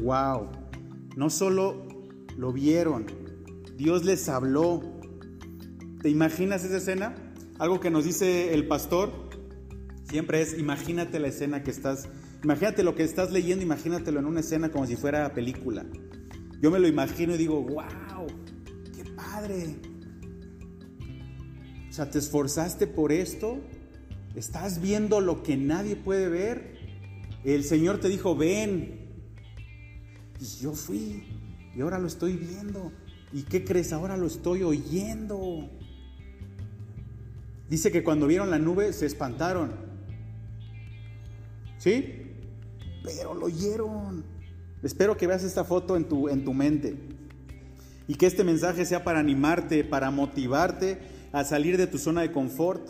Wow. 0.00 0.48
No 1.16 1.28
solo 1.28 1.85
lo 2.36 2.52
vieron, 2.52 3.06
Dios 3.76 4.04
les 4.04 4.28
habló. 4.28 4.82
¿Te 6.02 6.08
imaginas 6.08 6.64
esa 6.64 6.76
escena? 6.76 7.14
Algo 7.58 7.80
que 7.80 7.90
nos 7.90 8.04
dice 8.04 8.54
el 8.54 8.66
pastor 8.66 9.26
siempre 10.08 10.40
es, 10.40 10.58
imagínate 10.58 11.18
la 11.18 11.28
escena 11.28 11.62
que 11.62 11.70
estás, 11.70 12.08
imagínate 12.44 12.82
lo 12.82 12.94
que 12.94 13.02
estás 13.02 13.32
leyendo, 13.32 13.64
imagínatelo 13.64 14.20
en 14.20 14.26
una 14.26 14.40
escena 14.40 14.70
como 14.70 14.86
si 14.86 14.96
fuera 14.96 15.32
película. 15.34 15.84
Yo 16.60 16.70
me 16.70 16.78
lo 16.78 16.88
imagino 16.88 17.34
y 17.34 17.38
digo, 17.38 17.62
wow, 17.62 18.26
qué 18.94 19.04
padre. 19.10 19.76
O 21.88 21.92
sea, 21.92 22.10
te 22.10 22.18
esforzaste 22.18 22.86
por 22.86 23.12
esto, 23.12 23.58
estás 24.34 24.80
viendo 24.80 25.20
lo 25.20 25.42
que 25.42 25.56
nadie 25.56 25.96
puede 25.96 26.28
ver. 26.28 26.76
El 27.44 27.64
Señor 27.64 28.00
te 28.00 28.08
dijo, 28.08 28.36
ven. 28.36 29.06
Y 30.40 30.44
yo 30.62 30.72
fui 30.72 31.24
y 31.76 31.82
ahora 31.82 31.98
lo 31.98 32.06
estoy 32.06 32.36
viendo. 32.36 32.90
¿Y 33.32 33.42
qué 33.42 33.64
crees? 33.64 33.92
Ahora 33.92 34.16
lo 34.16 34.26
estoy 34.26 34.62
oyendo. 34.62 35.68
Dice 37.68 37.92
que 37.92 38.02
cuando 38.02 38.26
vieron 38.26 38.50
la 38.50 38.58
nube 38.58 38.92
se 38.94 39.04
espantaron. 39.04 39.72
¿Sí? 41.76 42.32
Pero 43.04 43.34
lo 43.34 43.46
oyeron. 43.46 44.24
Espero 44.82 45.16
que 45.16 45.26
veas 45.26 45.44
esta 45.44 45.64
foto 45.64 45.96
en 45.96 46.08
tu, 46.08 46.28
en 46.30 46.44
tu 46.44 46.54
mente. 46.54 46.96
Y 48.08 48.14
que 48.14 48.26
este 48.26 48.44
mensaje 48.44 48.86
sea 48.86 49.04
para 49.04 49.18
animarte, 49.18 49.84
para 49.84 50.10
motivarte 50.10 50.98
a 51.32 51.44
salir 51.44 51.76
de 51.76 51.86
tu 51.86 51.98
zona 51.98 52.22
de 52.22 52.32
confort. 52.32 52.88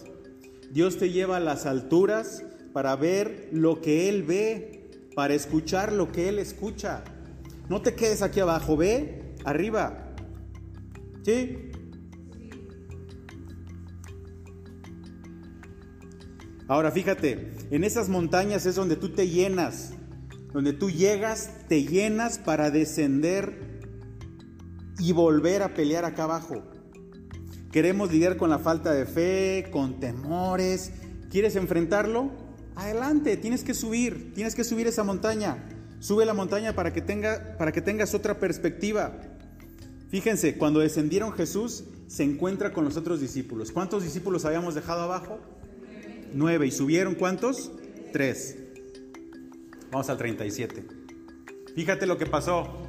Dios 0.70 0.98
te 0.98 1.10
lleva 1.10 1.38
a 1.38 1.40
las 1.40 1.66
alturas 1.66 2.44
para 2.72 2.94
ver 2.94 3.48
lo 3.50 3.80
que 3.80 4.08
Él 4.08 4.22
ve, 4.22 4.90
para 5.16 5.34
escuchar 5.34 5.92
lo 5.92 6.12
que 6.12 6.28
Él 6.28 6.38
escucha. 6.38 7.02
No 7.68 7.82
te 7.82 7.94
quedes 7.94 8.22
aquí 8.22 8.40
abajo, 8.40 8.76
ve 8.76 9.34
arriba. 9.44 10.14
¿Sí? 11.24 11.70
Ahora 16.68 16.90
fíjate, 16.90 17.52
en 17.70 17.84
esas 17.84 18.08
montañas 18.08 18.66
es 18.66 18.74
donde 18.74 18.96
tú 18.96 19.10
te 19.10 19.28
llenas, 19.28 19.92
donde 20.52 20.72
tú 20.72 20.90
llegas, 20.90 21.50
te 21.68 21.84
llenas 21.84 22.38
para 22.38 22.70
descender 22.70 23.80
y 24.98 25.12
volver 25.12 25.62
a 25.62 25.74
pelear 25.74 26.04
acá 26.04 26.24
abajo. 26.24 26.64
Queremos 27.70 28.10
lidiar 28.10 28.36
con 28.36 28.50
la 28.50 28.58
falta 28.58 28.92
de 28.92 29.06
fe, 29.06 29.68
con 29.70 30.00
temores. 30.00 30.92
¿Quieres 31.30 31.56
enfrentarlo? 31.56 32.30
Adelante, 32.74 33.36
tienes 33.36 33.62
que 33.62 33.74
subir, 33.74 34.32
tienes 34.34 34.54
que 34.54 34.64
subir 34.64 34.86
esa 34.86 35.04
montaña. 35.04 35.75
Sube 36.00 36.24
la 36.26 36.34
montaña 36.34 36.74
para 36.74 36.92
que, 36.92 37.00
tenga, 37.00 37.56
para 37.58 37.72
que 37.72 37.80
tengas 37.80 38.14
otra 38.14 38.38
perspectiva. 38.38 39.20
Fíjense, 40.10 40.56
cuando 40.56 40.80
descendieron 40.80 41.32
Jesús, 41.32 41.84
se 42.06 42.22
encuentra 42.22 42.72
con 42.72 42.84
los 42.84 42.96
otros 42.96 43.20
discípulos. 43.20 43.72
¿Cuántos 43.72 44.02
discípulos 44.04 44.44
habíamos 44.44 44.74
dejado 44.74 45.02
abajo? 45.02 45.40
Nueve. 46.32 46.66
¿Y 46.66 46.70
subieron 46.70 47.14
cuántos? 47.14 47.72
Tres. 48.12 48.56
Vamos 49.90 50.08
al 50.10 50.16
37. 50.16 50.84
Fíjate 51.74 52.06
lo 52.06 52.18
que 52.18 52.26
pasó. 52.26 52.82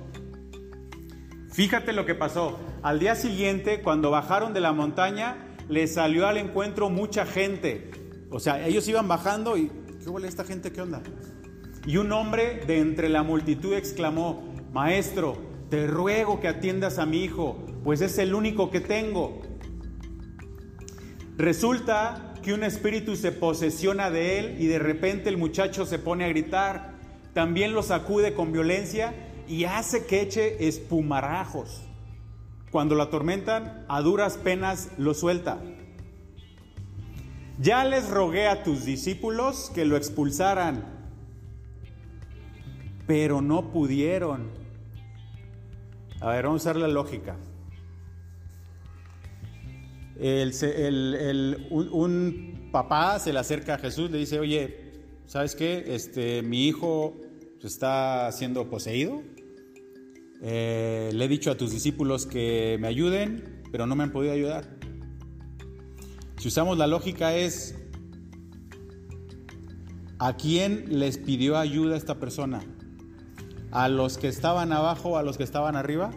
Fíjate 1.52 1.94
lo 1.94 2.06
que 2.06 2.14
pasó. 2.14 2.60
Al 2.84 3.00
día 3.00 3.16
siguiente, 3.16 3.82
cuando 3.82 4.12
bajaron 4.12 4.54
de 4.54 4.62
la 4.62 4.74
montaña, 4.74 5.56
les 5.70 5.96
salió 5.96 6.28
al 6.28 6.38
encuentro 6.38 6.90
mucha 6.90 7.26
gente. 7.26 7.90
O 8.30 8.40
sea, 8.40 8.66
ellos 8.68 8.88
iban 8.88 9.08
bajando 9.08 9.58
y, 9.58 9.72
¿qué 10.04 10.10
huele 10.10 10.28
esta 10.28 10.44
gente? 10.44 10.72
¿Qué 10.72 10.82
onda? 10.82 11.02
Y 11.88 11.96
un 11.96 12.12
hombre 12.12 12.66
de 12.68 12.80
entre 12.80 13.08
la 13.08 13.24
multitud 13.24 13.74
exclamó, 13.74 14.44
Maestro, 14.74 15.38
te 15.70 15.88
ruego 15.88 16.42
que 16.42 16.50
atiendas 16.50 17.00
a 17.00 17.06
mi 17.06 17.24
hijo, 17.24 17.64
pues 17.86 18.02
es 18.02 18.18
el 18.18 18.36
único 18.36 18.70
que 18.70 18.82
tengo. 18.82 19.42
Resulta 21.38 22.34
que 22.44 22.54
un 22.54 22.66
espíritu 22.66 23.16
se 23.16 23.32
posesiona 23.32 24.10
de 24.10 24.38
él 24.38 24.62
y 24.62 24.68
de 24.68 24.80
repente 24.80 25.30
el 25.30 25.38
muchacho 25.38 25.86
se 25.86 25.98
pone 25.98 26.26
a 26.26 26.28
gritar. 26.28 26.96
También 27.34 27.74
lo 27.74 27.82
sacude 27.82 28.34
con 28.34 28.52
violencia 28.52 29.14
y 29.48 29.64
hace 29.64 30.06
que 30.06 30.20
eche 30.20 30.68
espumarajos. 30.68 31.84
Cuando 32.70 32.96
lo 32.96 33.04
atormentan, 33.04 33.86
a 33.88 34.02
duras 34.02 34.36
penas 34.36 34.90
lo 34.98 35.14
suelta. 35.14 35.62
Ya 37.60 37.86
les 37.86 38.10
rogué 38.10 38.48
a 38.48 38.64
tus 38.64 38.84
discípulos 38.84 39.72
que 39.74 39.86
lo 39.86 39.96
expulsaran, 39.96 40.97
pero 43.08 43.42
no 43.42 43.72
pudieron. 43.72 44.50
A 46.20 46.32
ver, 46.32 46.46
vamos 46.46 46.62
a 46.62 46.70
usar 46.70 46.76
la 46.76 46.90
lógica. 46.90 47.38
un, 51.70 52.70
papá 52.72 53.18
se 53.20 53.32
le 53.32 53.40
acerca 53.40 53.76
a 53.76 53.78
Jesús, 53.78 54.12
le 54.12 54.18
dice, 54.18 54.40
oye, 54.40 54.92
¿sabes 55.26 55.56
qué? 55.56 55.86
Este, 55.88 56.44
mi 56.44 56.68
hijo 56.68 57.16
está 57.64 58.32
siendo 58.32 58.70
poseído. 58.70 59.22
Eh, 60.42 61.10
le 61.14 61.26
he 61.26 61.28
dicho 61.28 61.50
a 61.50 61.58
tus 61.58 61.72
discípulos 61.72 62.26
que 62.26 62.78
me 62.80 62.88
ayuden, 62.88 63.64
pero 63.72 63.88
no 63.88 63.96
me 63.96 64.04
han 64.04 64.12
podido 64.12 64.34
ayudar. 64.34 64.78
Si 66.38 66.50
usamos 66.50 66.78
la 66.78 66.88
lógica 66.88 67.36
es, 67.36 67.76
¿a 70.20 70.36
quién 70.36 71.00
les 71.00 71.18
pidió 71.18 71.58
ayuda 71.58 71.98
esta 71.98 72.20
persona? 72.20 72.64
¿A 73.72 73.90
los 73.90 74.18
que 74.18 74.28
estaban 74.28 74.72
abajo 74.72 75.18
a 75.18 75.24
los 75.24 75.38
que 75.38 75.44
estaban 75.44 75.76
arriba? 75.76 76.12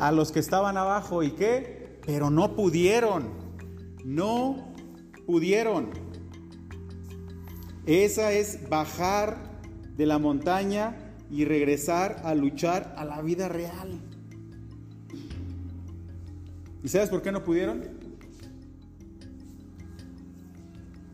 A 0.00 0.12
los 0.12 0.32
que 0.32 0.40
estaban 0.40 0.76
abajo 0.76 1.22
y 1.22 1.32
qué? 1.32 1.98
Pero 2.06 2.30
no 2.30 2.54
pudieron. 2.54 3.30
No 4.04 4.72
pudieron. 5.26 5.90
Esa 7.84 8.32
es 8.32 8.68
bajar 8.68 9.36
de 9.96 10.06
la 10.06 10.18
montaña 10.18 10.96
y 11.30 11.44
regresar 11.44 12.22
a 12.24 12.34
luchar 12.34 12.94
a 12.96 13.04
la 13.04 13.20
vida 13.20 13.48
real. 13.48 14.00
¿Y 16.82 16.88
sabes 16.88 17.10
por 17.10 17.22
qué 17.22 17.32
no 17.32 17.44
pudieron? 17.44 17.82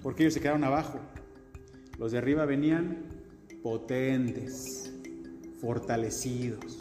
Porque 0.03 0.23
ellos 0.23 0.35
se 0.35 0.41
quedaron 0.41 0.63
abajo. 0.63 1.01
Los 1.99 2.13
de 2.13 2.19
arriba 2.19 2.45
venían 2.45 3.05
potentes, 3.63 4.84
fortalecidos. 5.65 6.79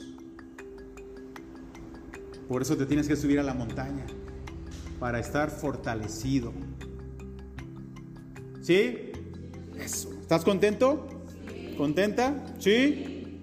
Por 2.49 2.61
eso 2.61 2.75
te 2.75 2.85
tienes 2.85 3.07
que 3.07 3.15
subir 3.15 3.39
a 3.39 3.43
la 3.43 3.53
montaña, 3.53 4.05
para 4.99 5.19
estar 5.19 5.49
fortalecido. 5.49 6.51
¿Sí? 8.61 9.13
Eso. 9.79 10.11
¿Estás 10.19 10.43
contento? 10.43 11.07
¿Contenta? 11.77 12.43
¿Sí? 12.59 13.39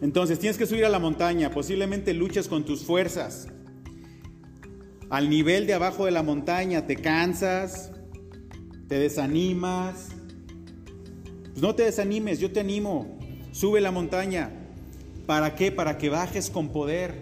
Entonces 0.00 0.40
tienes 0.40 0.58
que 0.58 0.66
subir 0.66 0.84
a 0.84 0.88
la 0.88 0.98
montaña, 0.98 1.52
posiblemente 1.52 2.12
luches 2.12 2.48
con 2.48 2.64
tus 2.64 2.84
fuerzas. 2.84 3.46
Al 5.10 5.30
nivel 5.30 5.68
de 5.68 5.74
abajo 5.74 6.06
de 6.06 6.10
la 6.10 6.24
montaña 6.24 6.88
te 6.88 6.96
cansas, 6.96 7.92
te 8.88 8.98
desanimas. 8.98 10.08
Pues 11.52 11.62
no 11.62 11.76
te 11.76 11.84
desanimes, 11.84 12.40
yo 12.40 12.50
te 12.50 12.58
animo. 12.58 13.17
Sube 13.58 13.80
la 13.80 13.90
montaña. 13.90 14.52
¿Para 15.26 15.56
qué? 15.56 15.72
Para 15.72 15.98
que 15.98 16.10
bajes 16.10 16.48
con 16.48 16.68
poder. 16.68 17.12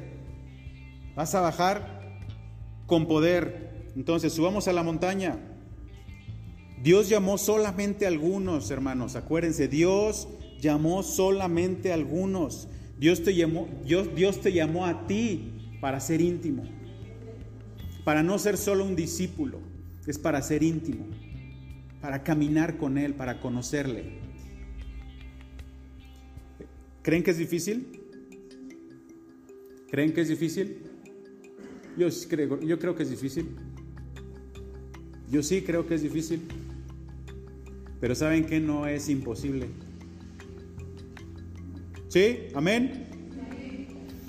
Vas 1.14 1.34
a 1.34 1.40
bajar 1.40 2.20
con 2.84 3.06
poder. 3.06 3.90
Entonces, 3.96 4.34
subamos 4.34 4.68
a 4.68 4.74
la 4.74 4.82
montaña. 4.82 5.38
Dios 6.82 7.08
llamó 7.08 7.38
solamente 7.38 8.04
a 8.04 8.08
algunos, 8.08 8.70
hermanos. 8.70 9.16
Acuérdense, 9.16 9.66
Dios 9.66 10.28
llamó 10.60 11.02
solamente 11.02 11.90
a 11.90 11.94
algunos. 11.94 12.68
Dios 12.98 13.22
te 13.22 13.34
llamó, 13.34 13.66
Dios, 13.86 14.14
Dios 14.14 14.42
te 14.42 14.52
llamó 14.52 14.84
a 14.84 15.06
ti 15.06 15.78
para 15.80 16.00
ser 16.00 16.20
íntimo. 16.20 16.64
Para 18.04 18.22
no 18.22 18.38
ser 18.38 18.58
solo 18.58 18.84
un 18.84 18.94
discípulo, 18.94 19.60
es 20.06 20.18
para 20.18 20.42
ser 20.42 20.62
íntimo 20.62 21.06
para 22.06 22.22
caminar 22.22 22.76
con 22.76 22.98
Él, 22.98 23.14
para 23.14 23.40
conocerle. 23.40 24.25
¿Creen 27.06 27.22
que 27.22 27.30
es 27.30 27.38
difícil? 27.38 27.86
¿Creen 29.88 30.12
que 30.12 30.22
es 30.22 30.28
difícil? 30.28 30.78
Yo 31.96 32.08
creo, 32.28 32.60
yo 32.60 32.80
creo 32.80 32.96
que 32.96 33.04
es 33.04 33.10
difícil. 33.10 33.54
Yo 35.30 35.40
sí 35.44 35.62
creo 35.62 35.86
que 35.86 35.94
es 35.94 36.02
difícil. 36.02 36.42
Pero 38.00 38.16
¿saben 38.16 38.44
que 38.44 38.58
no 38.58 38.88
es 38.88 39.08
imposible? 39.08 39.68
¿Sí? 42.08 42.48
¿Amén? 42.56 43.06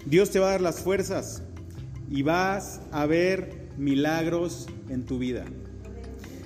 Dios 0.05 0.29
te 0.29 0.37
va 0.37 0.49
a 0.49 0.51
dar 0.51 0.61
las 0.61 0.79
fuerzas 0.79 1.41
y 2.11 2.21
vas 2.21 2.81
a 2.91 3.07
ver 3.07 3.69
milagros 3.79 4.67
en 4.89 5.03
tu 5.03 5.17
vida. 5.17 5.45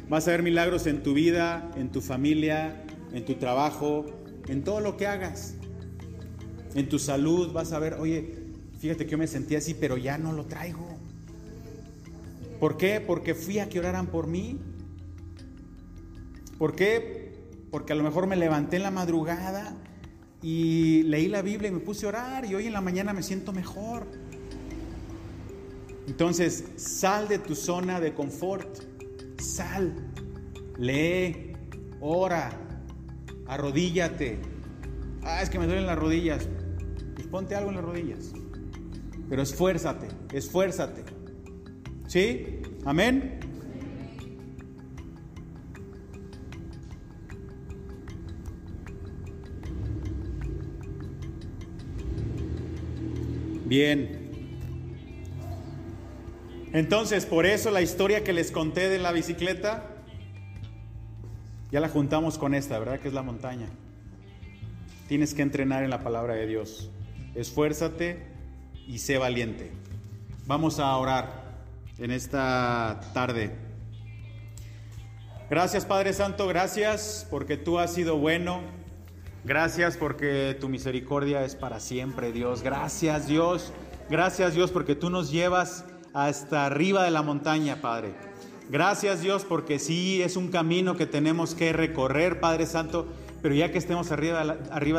Vas 0.07 0.29
a 0.29 0.31
ver 0.31 0.43
milagros 0.43 0.87
en 0.87 1.03
tu 1.03 1.13
vida, 1.13 1.69
en 1.75 1.91
tu 1.91 1.99
familia, 1.99 2.85
en 3.11 3.25
tu 3.25 3.33
trabajo, 3.33 4.05
en 4.47 4.63
todo 4.63 4.79
lo 4.79 4.95
que 4.95 5.07
hagas. 5.07 5.57
En 6.73 6.87
tu 6.87 6.99
salud 6.99 7.51
vas 7.51 7.73
a 7.73 7.79
ver, 7.79 7.95
oye, 7.95 8.33
fíjate 8.79 9.05
que 9.05 9.11
yo 9.11 9.17
me 9.17 9.27
sentía 9.27 9.57
así, 9.57 9.73
pero 9.73 9.97
ya 9.97 10.17
no 10.17 10.31
lo 10.31 10.45
traigo. 10.45 10.87
¿Por 12.59 12.77
qué? 12.77 13.01
Porque 13.01 13.35
fui 13.35 13.59
a 13.59 13.69
que 13.69 13.79
oraran 13.79 14.07
por 14.07 14.27
mí. 14.27 14.59
¿Por 16.57 16.75
qué? 16.75 17.33
Porque 17.71 17.93
a 17.93 17.95
lo 17.95 18.03
mejor 18.03 18.27
me 18.27 18.35
levanté 18.35 18.77
en 18.77 18.83
la 18.83 18.91
madrugada 18.91 19.75
y 20.43 21.03
leí 21.03 21.27
la 21.27 21.41
Biblia 21.41 21.69
y 21.69 21.71
me 21.73 21.79
puse 21.79 22.05
a 22.05 22.09
orar 22.09 22.45
y 22.45 22.55
hoy 22.55 22.67
en 22.67 22.73
la 22.73 22.81
mañana 22.81 23.13
me 23.13 23.23
siento 23.23 23.51
mejor. 23.51 24.05
Entonces, 26.07 26.65
sal 26.75 27.27
de 27.27 27.39
tu 27.39 27.55
zona 27.55 27.99
de 27.99 28.13
confort. 28.13 28.67
Sal, 29.39 29.95
lee, 30.77 31.53
ora, 31.99 32.51
arrodíllate. 33.47 34.39
Ah, 35.23 35.41
es 35.41 35.49
que 35.49 35.57
me 35.57 35.65
duelen 35.65 35.87
las 35.87 35.97
rodillas. 35.97 36.47
Ponte 37.31 37.55
algo 37.55 37.69
en 37.69 37.77
las 37.77 37.85
rodillas. 37.85 38.33
Pero 39.29 39.41
esfuérzate, 39.41 40.09
esfuérzate. 40.33 41.05
¿Sí? 42.07 42.61
Amén. 42.83 43.39
Bien. 53.65 54.19
Entonces, 56.73 57.25
por 57.25 57.45
eso 57.45 57.71
la 57.71 57.81
historia 57.81 58.25
que 58.25 58.33
les 58.33 58.51
conté 58.51 58.89
de 58.89 58.99
la 58.99 59.13
bicicleta, 59.13 60.03
ya 61.71 61.79
la 61.79 61.87
juntamos 61.87 62.37
con 62.37 62.53
esta, 62.53 62.77
¿verdad? 62.79 62.99
Que 62.99 63.07
es 63.07 63.13
la 63.13 63.23
montaña. 63.23 63.67
Tienes 65.07 65.33
que 65.33 65.41
entrenar 65.41 65.85
en 65.85 65.89
la 65.89 66.03
palabra 66.03 66.35
de 66.35 66.47
Dios. 66.47 66.91
Esfuérzate 67.35 68.25
y 68.87 68.99
sé 68.99 69.17
valiente. 69.17 69.71
Vamos 70.45 70.79
a 70.79 70.95
orar 70.97 71.43
en 71.97 72.11
esta 72.11 72.99
tarde. 73.13 73.51
Gracias 75.49 75.85
Padre 75.85 76.13
Santo, 76.13 76.47
gracias 76.47 77.27
porque 77.29 77.57
tú 77.57 77.79
has 77.79 77.93
sido 77.93 78.17
bueno. 78.17 78.61
Gracias 79.43 79.97
porque 79.97 80.55
tu 80.59 80.69
misericordia 80.69 81.43
es 81.43 81.55
para 81.55 81.79
siempre, 81.79 82.31
Dios. 82.31 82.61
Gracias, 82.61 83.27
Dios. 83.27 83.73
Gracias, 84.07 84.53
Dios, 84.53 84.69
porque 84.69 84.93
tú 84.93 85.09
nos 85.09 85.31
llevas 85.31 85.83
hasta 86.13 86.67
arriba 86.67 87.03
de 87.03 87.11
la 87.11 87.23
montaña, 87.23 87.81
Padre. 87.81 88.13
Gracias, 88.69 89.21
Dios, 89.21 89.43
porque 89.43 89.79
sí 89.79 90.21
es 90.21 90.37
un 90.37 90.49
camino 90.49 90.95
que 90.95 91.07
tenemos 91.07 91.55
que 91.55 91.73
recorrer, 91.73 92.39
Padre 92.39 92.67
Santo, 92.67 93.07
pero 93.41 93.55
ya 93.55 93.71
que 93.71 93.77
estemos 93.77 94.11
arriba 94.11 94.43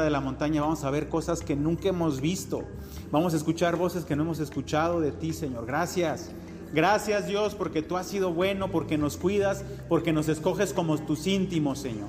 de, 0.03 0.11
la, 0.11 0.21
montaña 0.21 0.61
vamos 0.61 0.85
a 0.85 0.91
ver 0.91 1.09
cosas 1.09 1.43
que 1.43 1.55
nunca 1.55 1.89
hemos 1.89 2.21
visto. 2.21 2.65
Vamos 3.11 3.35
a 3.35 3.37
escuchar 3.37 3.77
voces 3.77 4.05
que 4.05 4.17
no 4.17 4.23
hemos 4.23 4.41
escuchado 4.41 5.01
de 5.01 5.13
ti, 5.13 5.33
Señor. 5.33 5.67
Gracias. 5.67 6.31
Gracias 6.75 7.27
Dios 7.27 7.55
porque 7.55 7.83
tú 7.83 7.97
has 7.97 8.07
sido 8.07 8.33
bueno, 8.33 8.71
porque 8.71 8.97
nos 8.97 9.17
cuidas, 9.17 9.65
porque 9.89 10.13
nos 10.13 10.29
escoges 10.29 10.73
como 10.73 10.99
tus 10.99 11.27
íntimos, 11.27 11.79
Señor. 11.79 12.09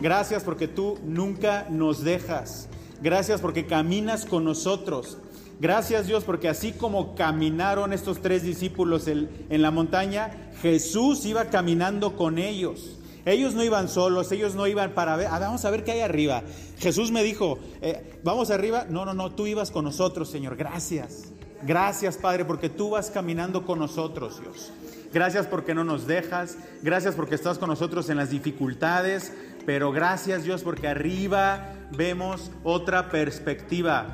Gracias 0.00 0.42
porque 0.42 0.68
tú 0.68 0.98
nunca 1.04 1.66
nos 1.70 2.02
dejas. 2.02 2.68
Gracias 3.02 3.40
porque 3.40 3.66
caminas 3.66 4.24
con 4.24 4.44
nosotros. 4.44 5.18
Gracias 5.60 6.06
Dios 6.06 6.24
porque 6.24 6.48
así 6.48 6.72
como 6.72 7.14
caminaron 7.14 7.92
estos 7.92 8.22
tres 8.22 8.42
discípulos 8.42 9.06
en, 9.06 9.28
la 9.50 9.70
montaña, 9.70 10.50
Jesús 10.62 11.26
iba 11.26 11.46
caminando 11.46 12.16
con 12.16 12.38
ellos. 12.38 12.99
Ellos 13.24 13.54
no 13.54 13.62
iban 13.62 13.88
solos, 13.88 14.32
ellos 14.32 14.54
no 14.54 14.66
iban 14.66 14.92
para 14.92 15.16
ver, 15.16 15.28
ah, 15.30 15.38
vamos 15.38 15.64
a 15.64 15.70
ver 15.70 15.84
qué 15.84 15.92
hay 15.92 16.00
arriba. 16.00 16.42
Jesús 16.78 17.10
me 17.10 17.22
dijo, 17.22 17.58
eh, 17.82 18.18
vamos 18.22 18.50
arriba. 18.50 18.86
No, 18.88 19.04
no, 19.04 19.14
no, 19.14 19.30
tú 19.32 19.46
ibas 19.46 19.70
con 19.70 19.84
nosotros, 19.84 20.30
Señor. 20.30 20.56
Gracias. 20.56 21.24
Gracias, 21.62 22.16
Padre, 22.16 22.44
porque 22.44 22.70
tú 22.70 22.90
vas 22.90 23.10
caminando 23.10 23.66
con 23.66 23.78
nosotros, 23.78 24.40
Dios. 24.40 24.72
Gracias 25.12 25.46
porque 25.46 25.74
no 25.74 25.84
nos 25.84 26.06
dejas. 26.06 26.56
Gracias 26.82 27.14
porque 27.14 27.34
estás 27.34 27.58
con 27.58 27.68
nosotros 27.68 28.08
en 28.08 28.16
las 28.16 28.30
dificultades. 28.30 29.32
Pero 29.66 29.92
gracias, 29.92 30.44
Dios, 30.44 30.62
porque 30.62 30.88
arriba 30.88 31.74
vemos 31.90 32.50
otra 32.64 33.10
perspectiva. 33.10 34.06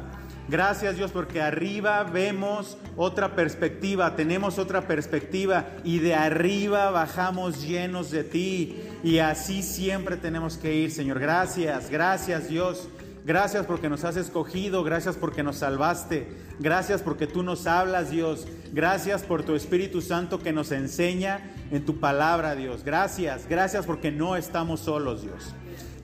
Gracias 0.49 0.97
Dios 0.97 1.11
porque 1.11 1.43
arriba 1.43 2.05
vemos 2.05 2.79
otra 2.97 3.35
perspectiva, 3.35 4.15
tenemos 4.15 4.59
otra 4.59 4.87
perspectiva 4.87 5.67
y 5.83 5.99
de 5.99 6.15
arriba 6.15 6.91
bajamos 6.91 7.63
llenos 7.63 8.13
de 8.13 8.23
ti 8.23 8.77
y 9.03 9.19
así 9.19 9.63
siempre 9.63 10.17
tenemos 10.17 10.57
que 10.57 10.75
ir, 10.75 10.93
Señor. 10.93 11.19
Gracias, 11.19 11.91
gracias 11.91 12.49
Dios. 12.49 12.89
Gracias 13.25 13.67
porque 13.67 13.89
nos 13.89 14.05
has 14.05 14.17
escogido, 14.17 14.85
gracias 14.85 15.17
porque 15.17 15.43
nos 15.43 15.57
salvaste, 15.57 16.29
gracias 16.61 17.03
porque 17.03 17.27
tú 17.27 17.43
nos 17.43 17.67
hablas, 17.67 18.13
Dios. 18.13 18.47
Gracias 18.73 19.25
por 19.25 19.43
tu 19.43 19.57
Espíritu 19.57 20.01
Santo 20.01 20.39
que 20.39 20.53
nos 20.53 20.71
enseña 20.71 21.41
en 21.73 21.85
tu 21.85 21.99
palabra, 21.99 22.55
Dios. 22.55 22.85
Gracias, 22.85 23.49
gracias 23.49 23.85
porque 23.85 24.13
no 24.13 24.37
estamos 24.37 24.79
solos, 24.79 25.23
Dios. 25.23 25.53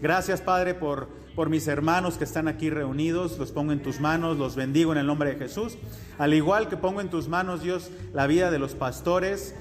Gracias, 0.00 0.40
Padre, 0.40 0.74
por, 0.74 1.09
por 1.35 1.49
mis 1.49 1.66
hermanos 1.68 2.16
que 2.18 2.25
están 2.25 2.49
aquí 2.49 2.71
reunidos. 2.71 3.38
Los 3.38 3.53
pongo 3.53 3.73
en 3.73 3.83
tus 3.83 4.01
manos, 4.01 4.38
los 4.38 4.57
bendigo 4.57 4.92
en 4.92 4.99
el 4.99 5.07
nombre 5.07 5.31
de 5.31 5.37
Jesús. 5.37 5.79
Al 6.18 6.35
igual 6.35 6.68
que 6.68 6.77
pongo 6.77 7.01
en 7.01 7.11
tus 7.11 7.29
manos, 7.29 7.62
Dios, 7.62 7.90
la 8.12 8.27
vida 8.27 8.51
de 8.51 8.59
los 8.59 8.75
pastores 8.75 9.55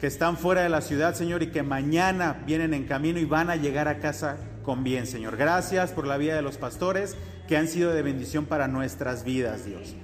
que 0.00 0.06
están 0.08 0.36
fuera 0.36 0.62
de 0.62 0.68
la 0.68 0.80
ciudad, 0.80 1.14
Señor, 1.14 1.42
y 1.42 1.52
que 1.52 1.62
mañana 1.62 2.42
vienen 2.44 2.74
en 2.74 2.86
camino 2.86 3.20
y 3.20 3.24
van 3.24 3.50
a 3.50 3.56
llegar 3.56 3.86
a 3.86 4.00
casa 4.00 4.36
con 4.64 4.82
bien, 4.82 5.06
Señor. 5.06 5.36
Gracias 5.36 5.92
por 5.92 6.06
la 6.06 6.16
vida 6.16 6.34
de 6.34 6.42
los 6.42 6.56
pastores 6.56 7.16
que 7.46 7.56
han 7.56 7.68
sido 7.68 7.92
de 7.92 8.02
bendición 8.02 8.46
para 8.46 8.66
nuestras 8.66 9.24
vidas, 9.24 9.64
Dios. 9.64 9.94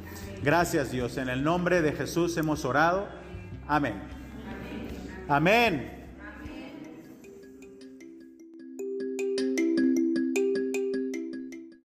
Gracias, 0.42 0.92
Dios. 0.92 1.16
En 1.16 1.29
el 1.29 1.42
nombre 1.42 1.83
de 1.83 1.92
Jesús 1.92 2.37
hemos 2.37 2.64
orado. 2.64 3.09
Amén. 3.66 3.94
Amén. 5.29 5.98